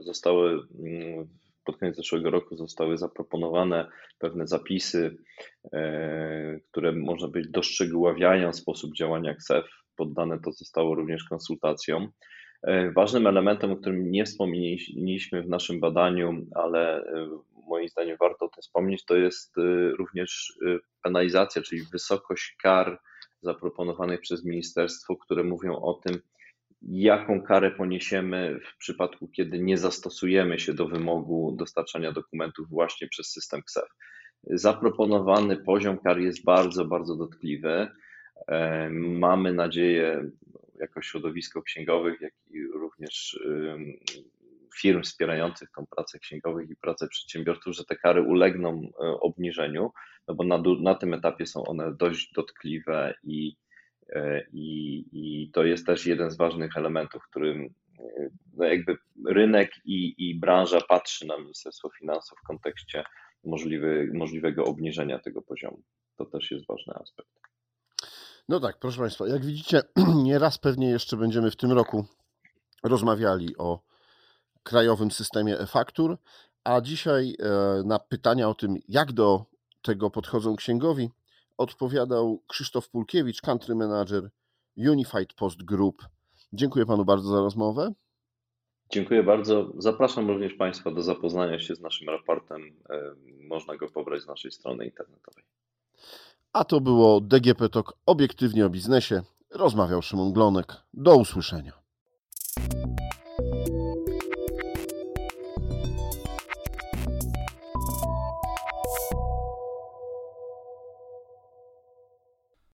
zostały 0.00 0.50
mm, 0.78 1.28
pod 1.64 1.76
koniec 1.76 1.96
zeszłego 1.96 2.30
roku 2.30 2.56
zostały 2.56 2.98
zaproponowane 2.98 3.88
pewne 4.18 4.46
zapisy, 4.46 5.16
e, 5.72 6.60
które 6.70 6.92
można 6.92 7.28
powiedzieć 7.28 7.52
doszczegóławiają 7.52 8.52
sposób 8.52 8.94
działania 8.94 9.34
KSEF. 9.34 9.64
Poddane 9.96 10.38
to 10.38 10.52
zostało 10.52 10.94
również 10.94 11.24
konsultacjom. 11.24 12.08
E, 12.62 12.90
ważnym 12.90 13.26
elementem, 13.26 13.70
o 13.70 13.76
którym 13.76 14.10
nie 14.10 14.24
wspomnieliśmy 14.24 15.42
w 15.42 15.48
naszym 15.48 15.80
badaniu, 15.80 16.46
ale 16.54 17.04
moim 17.68 17.88
zdaniem 17.88 18.16
warto 18.20 18.46
o 18.46 18.48
tym 18.48 18.62
wspomnieć, 18.62 19.04
to 19.04 19.16
jest 19.16 19.54
również 19.98 20.58
penalizacja, 21.02 21.62
czyli 21.62 21.82
wysokość 21.92 22.56
kar 22.62 22.98
zaproponowanych 23.42 24.20
przez 24.20 24.44
ministerstwo, 24.44 25.16
które 25.16 25.44
mówią 25.44 25.76
o 25.76 25.94
tym, 25.94 26.20
jaką 26.82 27.42
karę 27.42 27.70
poniesiemy 27.70 28.60
w 28.72 28.76
przypadku, 28.78 29.28
kiedy 29.28 29.58
nie 29.58 29.78
zastosujemy 29.78 30.58
się 30.58 30.74
do 30.74 30.88
wymogu 30.88 31.54
dostarczania 31.58 32.12
dokumentów 32.12 32.68
właśnie 32.68 33.08
przez 33.08 33.26
system 33.32 33.62
KSEF. 33.62 33.88
Zaproponowany 34.44 35.56
poziom 35.56 35.98
kar 35.98 36.20
jest 36.20 36.44
bardzo, 36.44 36.84
bardzo 36.84 37.16
dotkliwy. 37.16 37.88
E, 38.48 38.90
mamy 38.90 39.52
nadzieję, 39.54 40.30
jako 40.80 41.02
środowisko 41.02 41.62
księgowych, 41.62 42.20
jak 42.20 42.32
i 42.50 42.62
również 42.62 43.38
firm 44.80 45.02
wspierających 45.02 45.70
tą 45.76 45.86
pracę 45.86 46.18
księgowych 46.18 46.70
i 46.70 46.76
pracę 46.76 47.08
przedsiębiorców, 47.08 47.74
że 47.74 47.84
te 47.84 47.96
kary 47.96 48.22
ulegną 48.22 48.82
e, 48.82 49.06
obniżeniu, 49.20 49.90
no 50.28 50.34
bo 50.34 50.44
na, 50.44 50.62
na 50.80 50.94
tym 50.94 51.14
etapie 51.14 51.46
są 51.46 51.64
one 51.64 51.94
dość 51.94 52.32
dotkliwe 52.32 53.14
i, 53.24 53.56
e, 54.12 54.46
i, 54.52 55.04
i 55.12 55.50
to 55.50 55.64
jest 55.64 55.86
też 55.86 56.06
jeden 56.06 56.30
z 56.30 56.36
ważnych 56.36 56.76
elementów, 56.76 57.22
którym 57.30 57.74
e, 57.98 58.28
no 58.56 58.64
jakby 58.64 58.96
rynek 59.26 59.70
i, 59.84 60.14
i 60.18 60.40
branża 60.40 60.80
patrzy 60.88 61.26
na 61.26 61.38
Ministerstwo 61.38 61.90
Finansów 61.98 62.38
w 62.38 62.46
kontekście 62.46 63.04
możliwy, 63.44 64.10
możliwego 64.14 64.64
obniżenia 64.64 65.18
tego 65.18 65.42
poziomu. 65.42 65.82
To 66.16 66.26
też 66.26 66.50
jest 66.50 66.66
ważny 66.66 66.94
aspekt. 66.94 67.30
No 68.48 68.60
tak, 68.60 68.78
proszę 68.78 68.98
Państwa, 68.98 69.28
jak 69.28 69.44
widzicie, 69.44 69.82
nieraz 70.24 70.58
pewnie 70.58 70.90
jeszcze 70.90 71.16
będziemy 71.16 71.50
w 71.50 71.56
tym 71.56 71.72
roku 71.72 72.04
rozmawiali 72.84 73.56
o 73.58 73.91
krajowym 74.62 75.10
systemie 75.10 75.58
e-faktur, 75.58 76.18
a 76.64 76.80
dzisiaj 76.80 77.34
e, 77.38 77.82
na 77.84 77.98
pytania 77.98 78.48
o 78.48 78.54
tym, 78.54 78.76
jak 78.88 79.12
do 79.12 79.44
tego 79.82 80.10
podchodzą 80.10 80.56
księgowi, 80.56 81.10
odpowiadał 81.58 82.42
Krzysztof 82.48 82.88
Pulkiewicz, 82.88 83.40
country 83.40 83.74
manager 83.74 84.30
Unified 84.76 85.32
Post 85.32 85.62
Group. 85.62 86.02
Dziękuję 86.52 86.86
panu 86.86 87.04
bardzo 87.04 87.28
za 87.28 87.40
rozmowę. 87.40 87.92
Dziękuję 88.92 89.22
bardzo. 89.22 89.72
Zapraszam 89.78 90.28
również 90.28 90.54
Państwa 90.54 90.90
do 90.90 91.02
zapoznania 91.02 91.58
się 91.58 91.74
z 91.74 91.80
naszym 91.80 92.08
raportem. 92.08 92.62
E, 92.90 93.14
można 93.48 93.76
go 93.76 93.88
pobrać 93.88 94.22
z 94.22 94.26
naszej 94.26 94.52
strony 94.52 94.84
internetowej. 94.84 95.44
A 96.52 96.64
to 96.64 96.80
było 96.80 97.20
DGP 97.20 97.68
Talk 97.68 97.92
obiektywnie 98.06 98.66
o 98.66 98.70
biznesie. 98.70 99.22
Rozmawiał 99.50 100.02
Szymon 100.02 100.32
Glonek. 100.32 100.72
Do 100.94 101.16
usłyszenia. 101.16 101.72